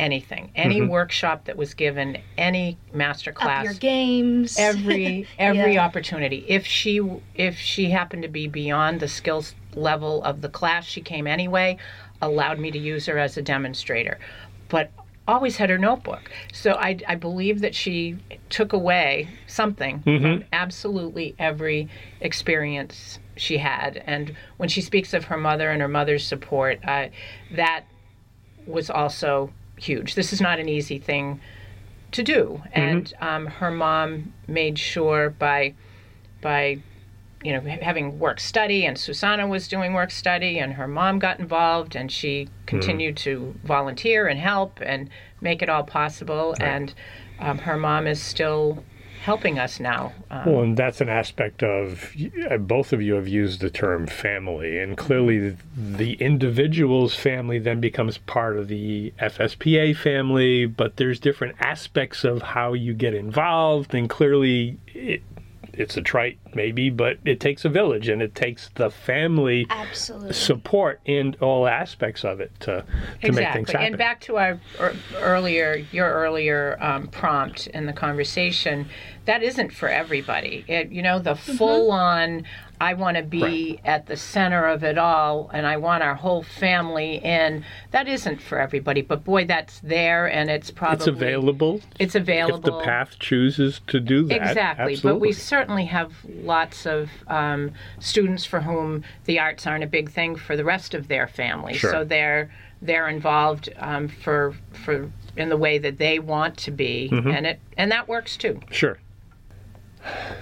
anything. 0.00 0.50
Any 0.56 0.80
Mm-hmm. 0.80 0.88
workshop 0.90 1.44
that 1.44 1.56
was 1.56 1.74
given, 1.74 2.18
any 2.36 2.76
master 2.92 3.30
class, 3.30 3.62
your 3.62 3.74
games. 3.74 4.56
every 4.58 5.28
every 5.38 5.74
Yeah. 5.74 5.84
opportunity 5.84 6.44
if 6.48 6.66
she 6.66 7.00
if 7.36 7.56
she 7.56 7.90
happened 7.90 8.22
to 8.24 8.28
be 8.28 8.48
beyond 8.48 8.98
the 8.98 9.06
skills 9.06 9.54
level 9.76 10.22
of 10.24 10.40
the 10.40 10.48
class 10.48 10.84
she 10.84 11.00
came 11.00 11.26
anyway 11.28 11.76
allowed 12.22 12.58
me 12.58 12.70
to 12.70 12.78
use 12.78 13.06
her 13.06 13.18
as 13.18 13.36
a 13.36 13.42
demonstrator 13.42 14.18
but 14.68 14.90
always 15.26 15.56
had 15.56 15.70
her 15.70 15.78
notebook. 15.78 16.30
So 16.52 16.72
i, 16.72 16.98
I 17.08 17.14
believe 17.14 17.60
that 17.60 17.74
she 17.74 18.18
took 18.50 18.72
away 18.72 19.28
something 19.46 20.02
from 20.02 20.44
absolutely 20.52 21.34
every 21.38 21.88
experience 22.20 23.18
she 23.36 23.56
had. 23.58 24.02
And 24.06 24.36
when 24.58 24.68
she 24.68 24.80
speaks 24.80 25.14
of 25.14 25.24
her 25.24 25.36
mother 25.36 25.70
and 25.70 25.80
her 25.80 25.88
mother's 25.88 26.26
support 26.26 26.78
uh, 26.86 27.08
that 27.52 27.84
was 28.66 28.90
also 28.90 29.52
huge. 29.76 30.14
This 30.14 30.32
is 30.32 30.40
not 30.40 30.58
an 30.58 30.68
easy 30.68 30.98
thing 30.98 31.40
to 32.12 32.22
do. 32.22 32.62
And 32.72 33.12
um, 33.20 33.46
her 33.46 33.70
mom 33.70 34.32
made 34.46 34.78
sure 34.78 35.30
by 35.30 35.74
by 36.40 36.82
you 37.44 37.52
know 37.52 37.60
having 37.60 38.18
work 38.18 38.40
study 38.40 38.86
and 38.86 38.98
Susana 38.98 39.46
was 39.46 39.68
doing 39.68 39.92
work 39.92 40.10
study 40.10 40.58
and 40.58 40.72
her 40.72 40.88
mom 40.88 41.18
got 41.18 41.38
involved 41.38 41.94
and 41.94 42.10
she 42.10 42.48
continued 42.66 43.16
to 43.18 43.54
volunteer 43.64 44.26
and 44.26 44.40
help 44.40 44.80
and 44.82 45.10
make 45.40 45.60
it 45.60 45.68
all 45.68 45.84
possible 45.84 46.56
and 46.60 46.94
um, 47.38 47.58
her 47.58 47.76
mom 47.76 48.06
is 48.06 48.20
still 48.20 48.82
helping 49.24 49.58
us 49.58 49.80
now 49.80 50.12
um, 50.30 50.44
Well, 50.44 50.62
and 50.62 50.76
that's 50.76 51.00
an 51.00 51.08
aspect 51.08 51.62
of 51.62 52.14
uh, 52.50 52.58
both 52.58 52.92
of 52.92 53.00
you 53.00 53.14
have 53.14 53.26
used 53.26 53.60
the 53.60 53.70
term 53.70 54.06
family, 54.06 54.78
and 54.78 54.98
clearly 54.98 55.56
the 55.74 56.12
individual's 56.14 57.14
family 57.14 57.58
then 57.58 57.80
becomes 57.80 58.18
part 58.18 58.58
of 58.58 58.68
the 58.68 59.14
FSPA 59.18 59.96
family. 59.96 60.66
But 60.66 60.98
there's 60.98 61.18
different 61.18 61.56
aspects 61.58 62.22
of 62.22 62.42
how 62.42 62.74
you 62.74 62.92
get 62.92 63.14
involved, 63.14 63.94
and 63.94 64.10
clearly 64.10 64.78
it, 64.88 65.22
it's 65.78 65.96
a 65.96 66.02
trite 66.02 66.38
maybe, 66.54 66.90
but 66.90 67.18
it 67.24 67.40
takes 67.40 67.64
a 67.64 67.68
village, 67.68 68.08
and 68.08 68.22
it 68.22 68.34
takes 68.34 68.70
the 68.74 68.90
family 68.90 69.66
Absolutely. 69.70 70.32
support 70.32 71.00
in 71.04 71.36
all 71.40 71.66
aspects 71.66 72.24
of 72.24 72.40
it 72.40 72.52
to 72.60 72.84
to 73.22 73.32
make 73.32 73.52
things 73.52 73.70
happen. 73.70 73.86
And 73.86 73.98
back 73.98 74.20
to 74.22 74.36
our 74.36 74.60
earlier, 75.16 75.84
your 75.92 76.10
earlier 76.10 76.76
um, 76.80 77.08
prompt 77.08 77.66
in 77.68 77.86
the 77.86 77.92
conversation, 77.92 78.88
that 79.24 79.42
isn't 79.42 79.72
for 79.72 79.88
everybody. 79.88 80.64
It, 80.68 80.90
you 80.90 81.02
know, 81.02 81.18
the 81.18 81.34
full 81.34 81.90
on, 81.90 82.44
I 82.80 82.94
want 82.94 83.16
to 83.16 83.22
be 83.22 83.80
at 83.84 84.06
the 84.06 84.16
center 84.16 84.66
of 84.66 84.82
it 84.84 84.98
all 84.98 85.50
and 85.54 85.66
I 85.66 85.76
want 85.76 86.02
our 86.02 86.14
whole 86.14 86.42
family 86.42 87.16
in, 87.24 87.64
that 87.92 88.08
isn't 88.08 88.42
for 88.42 88.58
everybody. 88.58 89.00
But 89.00 89.24
boy, 89.24 89.44
that's 89.46 89.80
there 89.80 90.26
and 90.30 90.50
it's 90.50 90.70
probably. 90.70 90.96
it's 90.98 91.06
available 91.06 91.80
It's 91.98 92.14
available. 92.14 92.56
if 92.58 92.62
the 92.64 92.84
path 92.84 93.18
chooses 93.18 93.80
to 93.86 94.00
do 94.00 94.24
that. 94.26 94.36
Exactly, 94.48 94.94
Absolutely. 94.94 95.10
but 95.12 95.20
we 95.20 95.32
certainly 95.32 95.84
have 95.86 96.12
lots 96.24 96.86
of 96.86 97.10
um, 97.28 97.72
students 98.00 98.44
for 98.44 98.60
whom 98.60 99.04
the 99.24 99.38
arts 99.38 99.66
aren't 99.66 99.84
a 99.84 99.88
big 99.88 100.10
thing 100.10 100.36
for 100.36 100.56
the 100.56 100.64
rest 100.64 100.94
of 100.94 101.08
their 101.08 101.26
family. 101.28 101.74
Sure. 101.74 101.90
So 101.90 102.04
they're 102.04 102.50
they're 102.82 103.08
involved 103.08 103.70
um, 103.78 104.08
for 104.08 104.54
for 104.84 105.10
in 105.36 105.48
the 105.48 105.56
way 105.56 105.78
that 105.78 105.98
they 105.98 106.18
want 106.18 106.56
to 106.58 106.70
be, 106.70 107.08
Mm-hmm. 107.10 107.28
and 107.30 107.46
it 107.46 107.60
and 107.78 107.90
that 107.92 108.08
works 108.08 108.36
too. 108.36 108.60
Sure. 108.70 108.98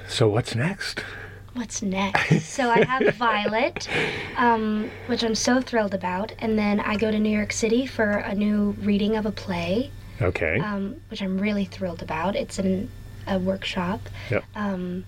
So 0.09 0.29
what's 0.29 0.55
next? 0.55 1.05
What's 1.54 1.82
next? 1.82 2.46
so 2.46 2.70
I 2.70 2.84
have 2.84 3.14
Violet, 3.16 3.88
um, 4.36 4.90
which 5.06 5.22
I'm 5.22 5.34
so 5.34 5.60
thrilled 5.60 5.92
about, 5.94 6.32
and 6.38 6.58
then 6.58 6.80
I 6.80 6.96
go 6.96 7.10
to 7.10 7.18
New 7.18 7.30
York 7.34 7.52
City 7.52 7.86
for 7.86 8.10
a 8.10 8.34
new 8.34 8.70
reading 8.80 9.16
of 9.16 9.26
a 9.26 9.32
play, 9.32 9.90
Okay. 10.20 10.58
um, 10.60 10.96
which 11.10 11.20
I'm 11.20 11.38
really 11.38 11.64
thrilled 11.66 12.02
about. 12.02 12.36
It's 12.36 12.58
in 12.58 12.90
a 13.26 13.38
workshop, 13.38 14.00
yep. 14.30 14.44
um, 14.54 15.04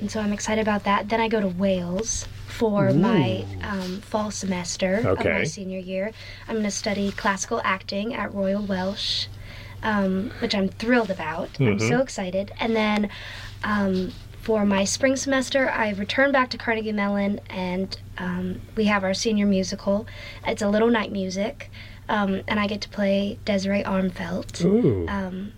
and 0.00 0.10
so 0.10 0.20
I'm 0.20 0.32
excited 0.32 0.60
about 0.62 0.82
that. 0.84 1.08
Then 1.08 1.20
I 1.20 1.28
go 1.28 1.40
to 1.40 1.48
Wales 1.48 2.26
for 2.48 2.92
my 2.92 3.44
um, 3.62 4.00
fall 4.00 4.30
semester 4.32 4.96
of 5.08 5.24
my 5.24 5.44
senior 5.44 5.78
year. 5.78 6.10
I'm 6.48 6.54
going 6.56 6.64
to 6.64 6.70
study 6.72 7.12
classical 7.12 7.60
acting 7.64 8.14
at 8.14 8.34
Royal 8.34 8.62
Welsh, 8.62 9.26
um, 9.84 10.30
which 10.40 10.54
I'm 10.54 10.68
thrilled 10.68 11.10
about. 11.10 11.50
I'm 11.60 11.78
so 11.78 12.00
excited. 12.00 12.50
And 12.60 12.74
then 12.76 13.10
um, 13.64 14.12
for 14.42 14.66
my 14.66 14.84
spring 14.84 15.14
semester, 15.16 15.70
I 15.70 15.90
return 15.90 16.32
back 16.32 16.50
to 16.50 16.58
Carnegie 16.58 16.92
Mellon, 16.92 17.40
and 17.48 17.96
um, 18.18 18.60
we 18.76 18.84
have 18.86 19.04
our 19.04 19.14
senior 19.14 19.46
musical. 19.46 20.06
It's 20.46 20.62
a 20.62 20.68
little 20.68 20.90
night 20.90 21.12
music, 21.12 21.70
um, 22.08 22.42
and 22.48 22.58
I 22.58 22.66
get 22.66 22.80
to 22.82 22.88
play 22.88 23.38
Desiree 23.44 23.84
Armfeldt. 23.84 24.64
Ooh. 24.64 25.06
Um, 25.08 25.52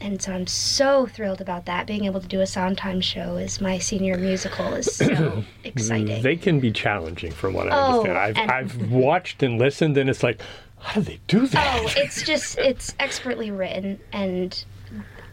and 0.00 0.22
so 0.22 0.32
I'm 0.32 0.46
so 0.46 1.06
thrilled 1.06 1.40
about 1.40 1.64
that. 1.66 1.86
Being 1.86 2.04
able 2.04 2.20
to 2.20 2.28
do 2.28 2.40
a 2.40 2.46
Sondheim 2.46 3.00
show 3.00 3.36
as 3.36 3.60
my 3.60 3.78
senior 3.78 4.16
musical 4.18 4.74
is 4.74 4.94
so 4.94 5.42
exciting. 5.64 6.22
They 6.22 6.36
can 6.36 6.60
be 6.60 6.70
challenging, 6.70 7.32
from 7.32 7.54
what 7.54 7.68
I 7.72 7.76
Oh, 7.76 7.86
understand. 8.04 8.18
I've, 8.18 8.36
and- 8.36 8.50
I've 8.50 8.90
watched 8.92 9.42
and 9.42 9.58
listened, 9.58 9.96
and 9.96 10.08
it's 10.10 10.22
like, 10.22 10.40
how 10.80 10.94
do 10.94 11.00
they 11.00 11.18
do 11.28 11.46
that? 11.48 11.80
Oh, 11.82 11.90
it's 11.96 12.22
just 12.22 12.58
it's 12.58 12.94
expertly 13.00 13.50
written, 13.50 13.98
and 14.12 14.64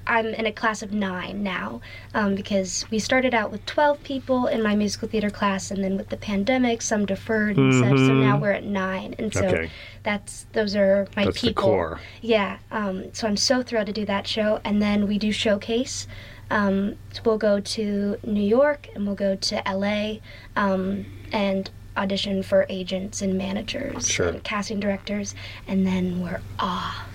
I'm 0.07 0.27
in 0.27 0.45
a 0.45 0.51
class 0.51 0.81
of 0.83 0.91
nine 0.93 1.41
now 1.43 1.81
um, 2.13 2.35
because 2.35 2.85
we 2.91 2.99
started 2.99 3.33
out 3.33 3.51
with 3.51 3.65
12 3.65 4.03
people 4.03 4.47
in 4.47 4.61
my 4.61 4.75
musical 4.75 5.07
theater 5.07 5.29
class, 5.29 5.71
and 5.71 5.83
then 5.83 5.97
with 5.97 6.09
the 6.09 6.17
pandemic, 6.17 6.81
some 6.81 7.05
deferred 7.05 7.57
and 7.57 7.73
such. 7.73 7.97
So 7.97 8.13
now 8.13 8.37
we're 8.37 8.51
at 8.51 8.63
nine, 8.63 9.15
and 9.17 9.33
so 9.33 9.41
Mm-hmm. 9.41 9.55
Okay. 9.55 9.69
that's 10.03 10.45
those 10.53 10.75
are 10.75 11.07
my 11.15 11.25
That's 11.25 11.41
the 11.41 11.47
people. 11.49 11.63
core. 11.63 11.99
Yeah. 12.21 12.57
Um, 12.71 13.13
so 13.13 13.27
I'm 13.27 13.37
so 13.37 13.63
thrilled 13.63 13.87
to 13.87 13.93
do 13.93 14.05
that 14.05 14.27
show, 14.27 14.59
and 14.63 14.81
then 14.81 15.07
we 15.07 15.17
do 15.17 15.31
showcase 15.31 16.07
Um, 16.51 16.95
so 17.11 17.21
we'll 17.25 17.39
go 17.39 17.59
to 17.59 18.17
New 18.23 18.43
York 18.59 18.87
and 18.93 19.07
we'll 19.07 19.15
go 19.15 19.35
to 19.35 19.63
LA 19.65 20.17
um, 20.55 21.05
and 21.31 21.71
audition 21.97 22.43
for 22.43 22.65
agents 22.69 23.21
and 23.23 23.35
managers 23.37 24.07
Sure. 24.07 24.27
and 24.27 24.43
casting 24.43 24.79
directors, 24.79 25.33
and 25.67 25.87
then 25.87 26.21
we're 26.21 26.41
off. 26.59 27.07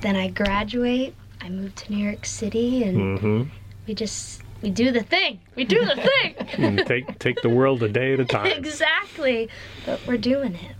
Then 0.00 0.16
I 0.16 0.28
graduate. 0.28 1.14
I 1.44 1.48
moved 1.50 1.76
to 1.76 1.92
New 1.92 2.02
York 2.02 2.24
City, 2.24 2.82
and 2.82 3.18
hmm 3.18 3.42
we 3.86 3.94
just 3.94 4.42
we 4.62 4.70
do 4.70 4.90
the 4.90 5.02
thing. 5.02 5.40
We 5.56 5.64
do 5.64 5.84
the 5.84 6.08
thing. 6.56 6.76
Take 6.86 7.18
take 7.18 7.42
the 7.42 7.50
world 7.50 7.82
a 7.82 7.88
day 7.88 8.14
at 8.14 8.20
a 8.20 8.24
time. 8.24 8.46
exactly. 8.46 9.50
But 9.84 10.00
we're 10.06 10.16
doing 10.16 10.54
it, 10.54 10.74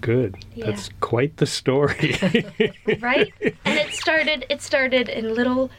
Good. 0.00 0.36
Yeah. 0.54 0.66
That's 0.66 0.90
quite 1.00 1.36
the 1.38 1.46
story. 1.46 2.16
right? 3.00 3.32
and 3.40 3.78
it 3.78 3.92
started. 3.92 4.46
It 4.48 4.62
started 4.62 5.08
in 5.08 5.34
little 5.34 5.70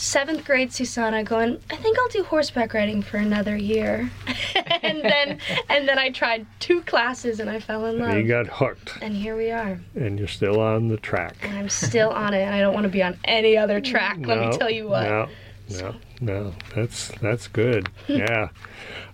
seventh 0.00 0.44
grade 0.44 0.72
Susana 0.72 1.22
going. 1.22 1.60
I 1.70 1.76
think 1.76 1.98
I'll 1.98 2.08
do 2.08 2.22
horseback 2.24 2.72
riding 2.74 3.02
for 3.02 3.18
another 3.18 3.56
year, 3.56 4.10
and 4.82 5.02
then 5.02 5.38
and 5.68 5.86
then 5.88 5.98
I 5.98 6.10
tried 6.10 6.46
two 6.58 6.80
classes 6.82 7.38
and 7.40 7.50
I 7.50 7.60
fell 7.60 7.84
in 7.86 7.98
love. 7.98 8.16
you 8.16 8.26
got 8.26 8.46
hooked, 8.46 8.98
and 9.02 9.14
here 9.14 9.36
we 9.36 9.50
are. 9.50 9.78
and 9.94 10.18
you're 10.18 10.28
still 10.28 10.58
on 10.60 10.88
the 10.88 10.96
track. 10.96 11.36
And 11.42 11.58
I'm 11.58 11.68
still 11.68 12.10
on 12.10 12.34
it, 12.34 12.40
and 12.42 12.54
I 12.54 12.60
don't 12.60 12.74
want 12.74 12.84
to 12.84 12.90
be 12.90 13.02
on 13.02 13.18
any 13.24 13.56
other 13.56 13.80
track. 13.80 14.18
Let 14.20 14.40
me 14.40 14.56
tell 14.56 14.70
you 14.70 14.88
what. 14.88 15.04
No, 15.04 15.28
no, 15.70 15.94
no. 16.20 16.54
That's 16.74 17.08
that's 17.20 17.46
good. 17.48 17.88
Yeah, 18.08 18.48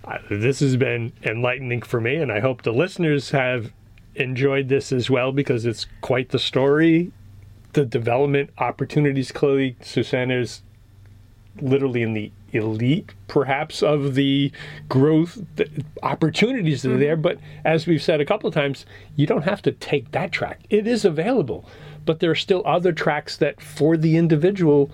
I, 0.05 0.19
this 0.29 0.59
has 0.61 0.77
been 0.77 1.11
enlightening 1.23 1.81
for 1.81 1.99
me, 2.01 2.15
and 2.15 2.31
I 2.31 2.39
hope 2.39 2.63
the 2.63 2.73
listeners 2.73 3.31
have 3.31 3.71
enjoyed 4.15 4.67
this 4.69 4.91
as 4.91 5.09
well 5.09 5.31
because 5.31 5.65
it's 5.65 5.85
quite 6.01 6.29
the 6.29 6.39
story. 6.39 7.11
The 7.73 7.85
development 7.85 8.49
opportunities. 8.57 9.31
Clearly, 9.31 9.75
Susana 9.81 10.39
is 10.39 10.63
literally 11.61 12.01
in 12.01 12.13
the 12.13 12.31
elite, 12.51 13.13
perhaps, 13.27 13.83
of 13.83 14.15
the 14.15 14.51
growth 14.89 15.39
the 15.55 15.69
opportunities 16.03 16.81
that 16.81 16.91
are 16.91 16.97
there. 16.97 17.15
Mm-hmm. 17.15 17.21
But 17.21 17.39
as 17.65 17.87
we've 17.87 18.01
said 18.01 18.21
a 18.21 18.25
couple 18.25 18.47
of 18.47 18.53
times, 18.53 18.85
you 19.15 19.27
don't 19.27 19.43
have 19.43 19.61
to 19.63 19.71
take 19.71 20.11
that 20.11 20.31
track. 20.31 20.61
It 20.69 20.87
is 20.87 21.05
available, 21.05 21.67
but 22.05 22.19
there 22.19 22.31
are 22.31 22.35
still 22.35 22.61
other 22.65 22.93
tracks 22.93 23.37
that, 23.37 23.61
for 23.61 23.97
the 23.97 24.17
individual, 24.17 24.89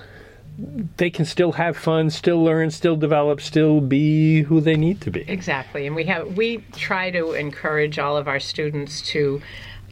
they 0.97 1.09
can 1.09 1.25
still 1.25 1.53
have 1.53 1.75
fun, 1.75 2.09
still 2.09 2.43
learn, 2.43 2.69
still 2.69 2.95
develop, 2.95 3.41
still 3.41 3.81
be 3.81 4.43
who 4.43 4.61
they 4.61 4.75
need 4.75 5.01
to 5.01 5.11
be. 5.11 5.21
Exactly, 5.27 5.87
and 5.87 5.95
we 5.95 6.05
have 6.05 6.37
we 6.37 6.57
try 6.73 7.09
to 7.09 7.31
encourage 7.31 7.97
all 7.97 8.17
of 8.17 8.27
our 8.27 8.39
students 8.39 9.01
to 9.01 9.41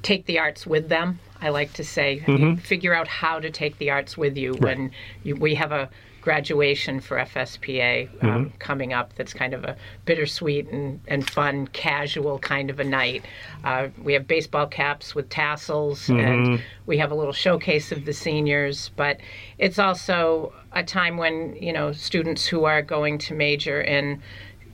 take 0.03 0.25
the 0.25 0.37
arts 0.37 0.67
with 0.67 0.89
them. 0.89 1.19
I 1.41 1.49
like 1.49 1.73
to 1.73 1.83
say, 1.83 2.23
you 2.27 2.57
figure 2.57 2.93
out 2.93 3.07
how 3.07 3.39
to 3.39 3.49
take 3.49 3.79
the 3.79 3.89
arts 3.89 4.15
with 4.15 4.37
you 4.37 4.53
when 4.53 4.91
you, 5.23 5.35
we 5.35 5.55
have 5.55 5.71
a 5.71 5.89
graduation 6.21 6.99
for 6.99 7.17
FSPA 7.17 8.23
um, 8.23 8.53
coming 8.59 8.93
up. 8.93 9.13
That's 9.15 9.33
kind 9.33 9.53
of 9.53 9.63
a 9.63 9.75
bittersweet 10.05 10.69
and, 10.69 11.01
and 11.07 11.29
fun, 11.29 11.67
casual 11.67 12.39
kind 12.39 12.69
of 12.69 12.79
a 12.79 12.83
night. 12.83 13.25
Uh, 13.63 13.89
we 14.01 14.13
have 14.13 14.27
baseball 14.27 14.67
caps 14.67 15.15
with 15.15 15.29
tassels, 15.29 16.09
and 16.09 16.61
we 16.85 16.97
have 16.99 17.11
a 17.11 17.15
little 17.15 17.33
showcase 17.33 17.91
of 17.91 18.05
the 18.05 18.13
seniors. 18.13 18.91
But 18.95 19.19
it's 19.57 19.79
also 19.79 20.53
a 20.71 20.83
time 20.83 21.17
when 21.17 21.55
you 21.59 21.73
know 21.73 21.91
students 21.91 22.45
who 22.45 22.65
are 22.65 22.81
going 22.81 23.17
to 23.19 23.33
major 23.33 23.81
in 23.81 24.21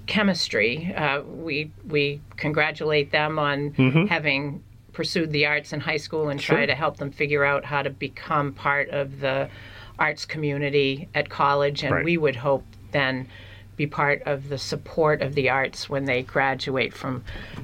chemistry. 0.05 0.93
Uh, 0.95 1.21
we 1.21 1.71
we 1.87 2.21
congratulate 2.35 3.11
them 3.11 3.39
on 3.39 3.73
having 4.07 4.63
pursued 4.93 5.31
the 5.31 5.45
arts 5.45 5.73
in 5.73 5.79
high 5.79 5.97
school 5.97 6.29
and 6.29 6.39
try 6.39 6.65
to 6.65 6.73
help 6.73 6.97
them 6.97 7.11
figure 7.11 7.45
out 7.45 7.63
how 7.63 7.83
to 7.83 7.89
become 7.89 8.51
part 8.51 8.89
of 8.89 9.19
the 9.19 9.47
arts 9.99 10.25
community 10.25 11.07
at 11.15 11.29
college. 11.29 11.83
And 11.83 11.93
Right. 11.95 12.05
we 12.05 12.17
would 12.17 12.35
hope 12.35 12.63
then 12.91 13.27
be 13.75 13.85
part 13.87 14.21
of 14.25 14.49
the 14.49 14.57
support 14.57 15.21
of 15.21 15.35
the 15.35 15.49
arts 15.49 15.87
when 15.89 16.05
they 16.05 16.23
graduate 16.23 16.93
from 16.93 17.23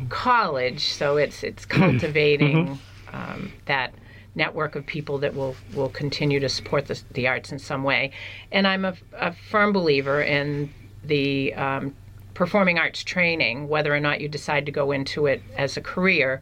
college. 0.09 0.85
So 0.89 1.17
it's 1.17 1.43
it's 1.43 1.65
cultivating 1.65 2.79
um, 3.11 3.51
that 3.65 3.93
network 4.35 4.75
of 4.75 4.85
people 4.85 5.17
that 5.19 5.33
will 5.35 5.55
will 5.73 5.89
continue 5.89 6.39
to 6.39 6.49
support 6.49 6.87
the, 6.87 7.01
the 7.11 7.27
arts 7.27 7.51
in 7.51 7.59
some 7.59 7.83
way. 7.83 8.11
And 8.51 8.67
I'm 8.67 8.85
a, 8.85 8.95
a 9.13 9.33
firm 9.33 9.73
believer 9.73 10.21
in 10.21 10.71
the 11.03 11.53
um, 11.55 11.95
performing 12.33 12.77
arts 12.79 13.03
training, 13.03 13.67
whether 13.67 13.93
or 13.93 13.99
not 13.99 14.21
you 14.21 14.27
decide 14.27 14.65
to 14.65 14.71
go 14.71 14.91
into 14.91 15.25
it 15.27 15.41
as 15.57 15.77
a 15.77 15.81
career, 15.81 16.41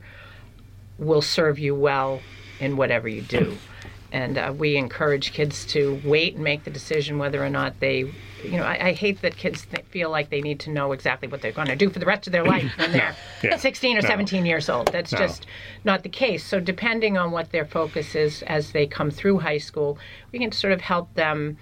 will 0.97 1.21
serve 1.21 1.60
you 1.60 1.73
well 1.75 2.21
in 2.60 2.77
whatever 2.77 3.08
you 3.08 3.21
do. 3.21 3.58
And 4.13 4.38
uh, 4.38 4.54
we 4.58 4.76
encourage 4.76 5.32
kids 5.32 5.65
to 5.67 6.02
wait 6.04 6.36
and 6.36 6.43
make 6.43 6.65
the 6.65 6.69
decision 6.69 7.17
whether 7.17 7.41
or 7.43 7.50
not 7.50 7.80
they, 7.80 8.00
you 8.43 8.52
know, 8.58 8.63
I, 8.63 8.88
I 8.88 8.91
hate 8.93 9.21
that 9.21 9.38
kids 9.38 9.65
th- 9.65 9.86
feel 9.86 10.10
like 10.10 10.30
they 10.30 10.41
need 10.41 10.60
to 10.62 10.69
know 10.69 10.91
exactly 10.91 11.30
what 11.30 11.41
they're 11.41 11.54
going 11.54 11.69
to 11.69 11.78
do 11.78 11.89
for 11.89 12.00
the 12.00 12.06
rest 12.06 12.28
of 12.28 12.34
their 12.34 12.43
life 12.43 12.69
when 12.78 12.91
they're 12.97 13.15
Yeah. 13.41 13.56
16 13.56 13.97
or 13.97 14.02
No. 14.02 14.08
17 14.08 14.45
years 14.45 14.69
old. 14.69 14.88
That's 14.91 15.13
No. 15.13 15.17
just 15.19 15.45
not 15.86 16.04
the 16.04 16.10
case. 16.10 16.43
So, 16.43 16.60
depending 16.60 17.17
on 17.17 17.32
what 17.32 17.52
their 17.52 17.65
focus 17.65 18.13
is 18.13 18.43
as 18.43 18.74
they 18.74 18.86
come 18.86 19.12
through 19.12 19.39
high 19.39 19.60
school, 19.60 19.97
we 20.34 20.39
can 20.39 20.52
sort 20.52 20.74
of 20.74 20.82
help 20.82 21.13
them 21.13 21.58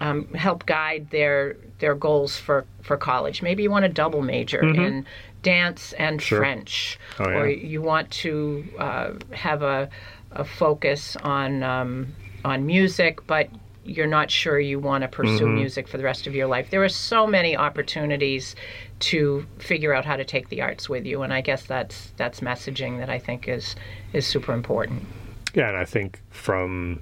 um, 0.00 0.26
help 0.34 0.66
guide 0.66 1.08
their 1.10 1.56
their 1.78 1.94
goals 1.94 2.36
for 2.36 2.66
for 2.82 2.98
college. 2.98 3.40
Maybe 3.40 3.62
you 3.62 3.70
want 3.70 3.86
a 3.86 3.88
double 3.88 4.20
major 4.20 4.60
in 4.62 5.06
dance 5.42 5.92
and 5.94 6.22
French, 6.22 6.98
Oh, 7.18 7.24
or 7.24 7.48
you 7.48 7.80
want 7.80 8.10
to 8.10 8.64
uh, 8.78 9.12
have 9.32 9.62
a 9.62 9.88
a 10.38 10.44
focus 10.44 11.16
on 11.22 11.62
um, 11.62 12.14
on 12.44 12.66
music, 12.66 13.26
but 13.26 13.48
you're 13.84 14.06
not 14.06 14.30
sure 14.30 14.58
you 14.58 14.80
want 14.80 15.02
to 15.02 15.08
pursue 15.08 15.46
music 15.46 15.86
for 15.86 15.96
the 15.96 16.02
rest 16.02 16.26
of 16.26 16.34
your 16.34 16.46
life. 16.46 16.70
There 16.70 16.82
are 16.82 16.88
so 16.88 17.26
many 17.26 17.56
opportunities 17.56 18.56
to 18.98 19.46
figure 19.58 19.94
out 19.94 20.04
how 20.04 20.16
to 20.16 20.24
take 20.24 20.48
the 20.48 20.60
arts 20.62 20.88
with 20.88 21.06
you, 21.06 21.22
and 21.22 21.32
I 21.32 21.40
guess 21.40 21.64
that's 21.64 22.12
that's 22.16 22.40
messaging 22.40 22.98
that 22.98 23.10
I 23.10 23.18
think 23.18 23.48
is 23.48 23.76
is 24.12 24.26
super 24.26 24.52
important. 24.52 25.06
Yeah, 25.54 25.68
and 25.68 25.76
I 25.76 25.84
think 25.84 26.20
from 26.30 27.00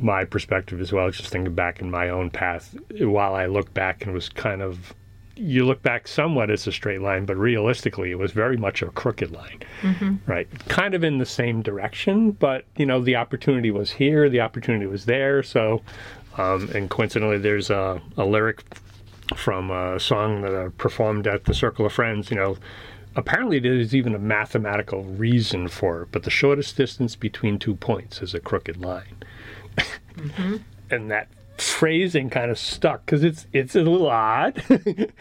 my 0.00 0.24
perspective 0.24 0.80
as 0.80 0.92
well, 0.92 1.10
just 1.10 1.30
thinking 1.30 1.54
back 1.54 1.80
in 1.80 1.90
my 1.90 2.08
own 2.08 2.30
path, 2.30 2.76
while 2.98 3.34
I 3.34 3.46
look 3.46 3.72
back 3.74 4.04
and 4.04 4.14
was 4.14 4.28
kind 4.28 4.62
of, 4.62 4.94
you 5.42 5.64
look 5.64 5.82
back 5.82 6.06
somewhat 6.06 6.50
as 6.50 6.66
a 6.66 6.72
straight 6.72 7.00
line, 7.00 7.24
but 7.24 7.36
realistically, 7.36 8.12
it 8.12 8.18
was 8.18 8.32
very 8.32 8.56
much 8.56 8.80
a 8.80 8.86
crooked 8.86 9.32
line, 9.32 9.60
right? 10.26 10.48
Kind 10.68 10.94
of 10.94 11.02
in 11.02 11.18
the 11.18 11.26
same 11.26 11.62
direction, 11.62 12.30
but 12.30 12.64
you 12.76 12.86
know, 12.86 13.00
the 13.00 13.16
opportunity 13.16 13.70
was 13.70 13.90
here, 13.90 14.28
the 14.28 14.40
opportunity 14.40 14.86
was 14.86 15.04
there. 15.04 15.42
So, 15.42 15.82
um, 16.38 16.70
and 16.74 16.88
coincidentally, 16.88 17.38
there's 17.38 17.70
a, 17.70 18.00
a 18.16 18.24
lyric 18.24 18.62
from 19.36 19.70
a 19.70 19.98
song 19.98 20.42
that 20.42 20.54
I 20.54 20.68
performed 20.68 21.26
at 21.26 21.44
the 21.44 21.54
Circle 21.54 21.86
of 21.86 21.92
Friends, 21.92 22.30
you 22.30 22.36
know, 22.36 22.56
apparently 23.16 23.58
there's 23.58 23.94
even 23.94 24.14
a 24.14 24.18
mathematical 24.18 25.04
reason 25.04 25.68
for 25.68 26.02
it, 26.02 26.08
but 26.12 26.22
the 26.22 26.30
shortest 26.30 26.76
distance 26.76 27.16
between 27.16 27.58
two 27.58 27.74
points 27.74 28.22
is 28.22 28.34
a 28.34 28.40
crooked 28.40 28.80
line. 28.80 29.22
and 30.90 31.10
that 31.10 31.28
phrasing 31.58 32.30
kind 32.30 32.50
of 32.50 32.58
stuck 32.58 33.04
because 33.06 33.22
it's 33.24 33.46
it's 33.52 33.74
a 33.76 33.82
little 33.82 34.08
odd. 34.08 34.62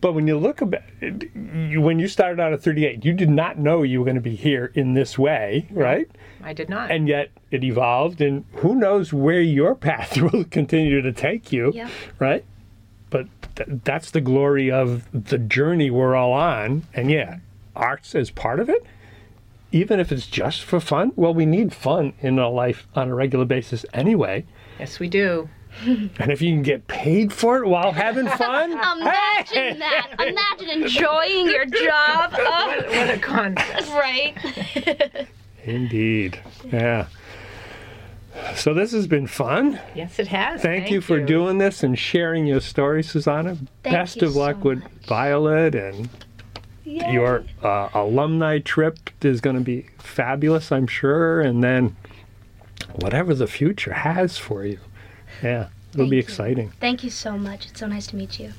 but 0.00 0.12
when 0.12 0.26
you 0.26 0.36
look 0.38 0.60
about 0.60 0.82
it, 1.00 1.30
you, 1.34 1.80
when 1.80 1.98
you 1.98 2.08
started 2.08 2.40
out 2.40 2.52
at 2.52 2.62
38, 2.62 3.04
you 3.04 3.12
did 3.12 3.30
not 3.30 3.58
know 3.58 3.82
you 3.82 4.00
were 4.00 4.04
going 4.04 4.14
to 4.16 4.20
be 4.20 4.36
here 4.36 4.70
in 4.74 4.94
this 4.94 5.18
way, 5.18 5.66
right? 5.70 6.08
I 6.42 6.52
did 6.52 6.68
not. 6.68 6.90
And 6.90 7.08
yet 7.08 7.30
it 7.50 7.64
evolved, 7.64 8.20
and 8.20 8.44
who 8.56 8.74
knows 8.74 9.12
where 9.12 9.40
your 9.40 9.74
path 9.88 10.16
will 10.20 10.44
continue 10.44 11.00
to 11.00 11.12
take 11.12 11.52
you, 11.52 11.72
Yeah. 11.74 11.88
right? 12.18 12.44
But 13.10 13.28
th- 13.56 13.68
that's 13.84 14.10
the 14.10 14.20
glory 14.20 14.70
of 14.70 15.04
the 15.12 15.38
journey 15.38 15.90
we're 15.90 16.14
all 16.16 16.32
on. 16.32 16.82
And 16.92 17.10
yeah, 17.10 17.38
arts 17.74 18.14
is 18.14 18.30
part 18.30 18.60
of 18.60 18.68
it. 18.68 18.84
Even 19.72 19.98
if 20.00 20.12
it's 20.12 20.26
just 20.26 20.62
for 20.62 20.78
fun, 20.80 21.12
well, 21.16 21.32
we 21.34 21.46
need 21.46 21.72
fun 21.72 22.12
in 22.20 22.38
our 22.38 22.50
life 22.50 22.86
on 22.94 23.08
a 23.10 23.14
regular 23.14 23.44
basis 23.44 23.84
anyway. 23.94 24.44
Yes, 24.78 24.98
we 24.98 25.08
do. 25.08 25.48
And 25.84 26.30
if 26.30 26.40
you 26.40 26.52
can 26.52 26.62
get 26.62 26.86
paid 26.86 27.32
for 27.32 27.58
it 27.62 27.66
while 27.66 27.90
having 27.92 28.28
fun, 28.28 28.72
Imagine 29.00 29.78
that. 29.80 30.14
Imagine 30.20 30.82
enjoying 30.82 31.46
your 31.48 31.64
job. 31.66 32.32
Oh, 32.38 32.82
What 32.86 33.10
a 33.10 33.18
concept. 33.18 33.88
right. 33.90 35.26
indeed. 35.64 36.38
Yeah. 36.72 37.06
So 38.56 38.74
this 38.74 38.92
has 38.92 39.06
been 39.06 39.26
fun. 39.26 39.80
Yes, 39.94 40.18
it 40.18 40.28
has. 40.28 40.60
Thank, 40.60 40.90
you 40.90 41.00
for 41.00 41.20
doing 41.20 41.58
this 41.58 41.82
and 41.82 41.98
sharing 41.98 42.46
your 42.46 42.60
story, 42.60 43.02
Susana. 43.02 43.56
Thank 43.82 43.94
Best 43.94 44.16
you 44.22 44.28
of 44.28 44.36
luck 44.36 44.56
so 44.62 44.68
with 44.70 44.82
much. 44.82 44.92
Violet 45.06 45.74
and 45.74 46.08
Yay. 46.84 47.12
your 47.12 47.44
uh, 47.62 47.88
alumni 47.94 48.58
trip 48.58 48.98
is 49.22 49.40
going 49.40 49.56
to 49.56 49.62
be 49.62 49.86
fabulous, 49.98 50.70
I'm 50.72 50.86
sure. 50.88 51.40
And 51.40 51.62
then 51.62 51.96
whatever 52.96 53.34
the 53.34 53.46
future 53.46 53.92
has 53.92 54.38
for 54.38 54.64
you. 54.64 54.78
Yeah, 55.42 55.68
it'll 55.92 56.02
Thank 56.04 56.10
be 56.10 56.16
you. 56.16 56.22
exciting. 56.22 56.72
Thank 56.80 57.04
you 57.04 57.10
so 57.10 57.36
much. 57.36 57.66
It's 57.66 57.80
so 57.80 57.86
nice 57.86 58.06
to 58.08 58.16
meet 58.16 58.38
you. 58.38 58.52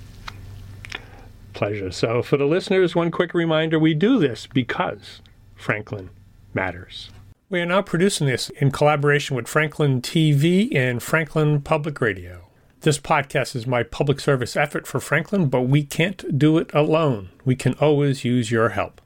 Pleasure. 1.53 1.91
So, 1.91 2.21
for 2.21 2.35
the 2.37 2.45
listeners, 2.45 2.95
one 2.95 3.11
quick 3.11 3.33
reminder 3.33 3.79
we 3.79 3.93
do 3.93 4.19
this 4.19 4.45
because 4.47 5.21
Franklin 5.55 6.09
matters. 6.53 7.09
We 7.49 7.61
are 7.61 7.65
now 7.65 7.81
producing 7.81 8.27
this 8.27 8.49
in 8.49 8.71
collaboration 8.71 9.35
with 9.35 9.47
Franklin 9.47 10.01
TV 10.01 10.75
and 10.75 11.01
Franklin 11.01 11.61
Public 11.61 12.01
Radio. 12.01 12.41
This 12.81 12.99
podcast 12.99 13.55
is 13.55 13.65
my 13.65 13.83
public 13.83 14.19
service 14.19 14.55
effort 14.57 14.85
for 14.85 14.99
Franklin, 14.99 15.47
but 15.47 15.61
we 15.61 15.83
can't 15.83 16.37
do 16.37 16.57
it 16.57 16.69
alone. 16.73 17.29
We 17.45 17.55
can 17.55 17.73
always 17.75 18.25
use 18.25 18.51
your 18.51 18.69
help. 18.69 19.01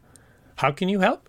How 0.55 0.71
can 0.71 0.89
you 0.89 1.01
help? 1.01 1.28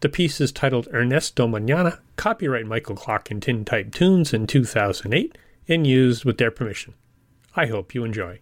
The 0.00 0.08
piece 0.08 0.40
is 0.40 0.52
titled 0.52 0.88
Ernesto 0.92 1.46
Manana, 1.46 2.00
copyright 2.16 2.66
Michael 2.66 2.96
Clark 2.96 3.30
and 3.30 3.42
Tintype 3.42 3.94
Tunes 3.94 4.34
in 4.34 4.46
2008, 4.46 5.38
and 5.68 5.86
used 5.86 6.24
with 6.24 6.38
their 6.38 6.50
permission. 6.50 6.94
I 7.56 7.66
hope 7.66 7.94
you 7.94 8.04
enjoy. 8.04 8.40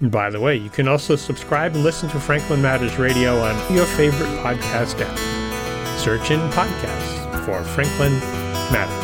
And 0.00 0.10
by 0.10 0.30
the 0.30 0.40
way, 0.40 0.56
you 0.56 0.68
can 0.68 0.88
also 0.88 1.16
subscribe 1.16 1.74
and 1.74 1.84
listen 1.84 2.08
to 2.10 2.20
Franklin 2.20 2.60
Matters 2.60 2.98
Radio 2.98 3.38
on 3.38 3.74
your 3.74 3.86
favorite 3.86 4.30
podcast 4.40 5.00
app. 5.00 5.98
Search 5.98 6.32
in 6.32 6.40
podcasts 6.50 7.44
for 7.46 7.62
Franklin 7.62 8.12
Matters. 8.72 9.01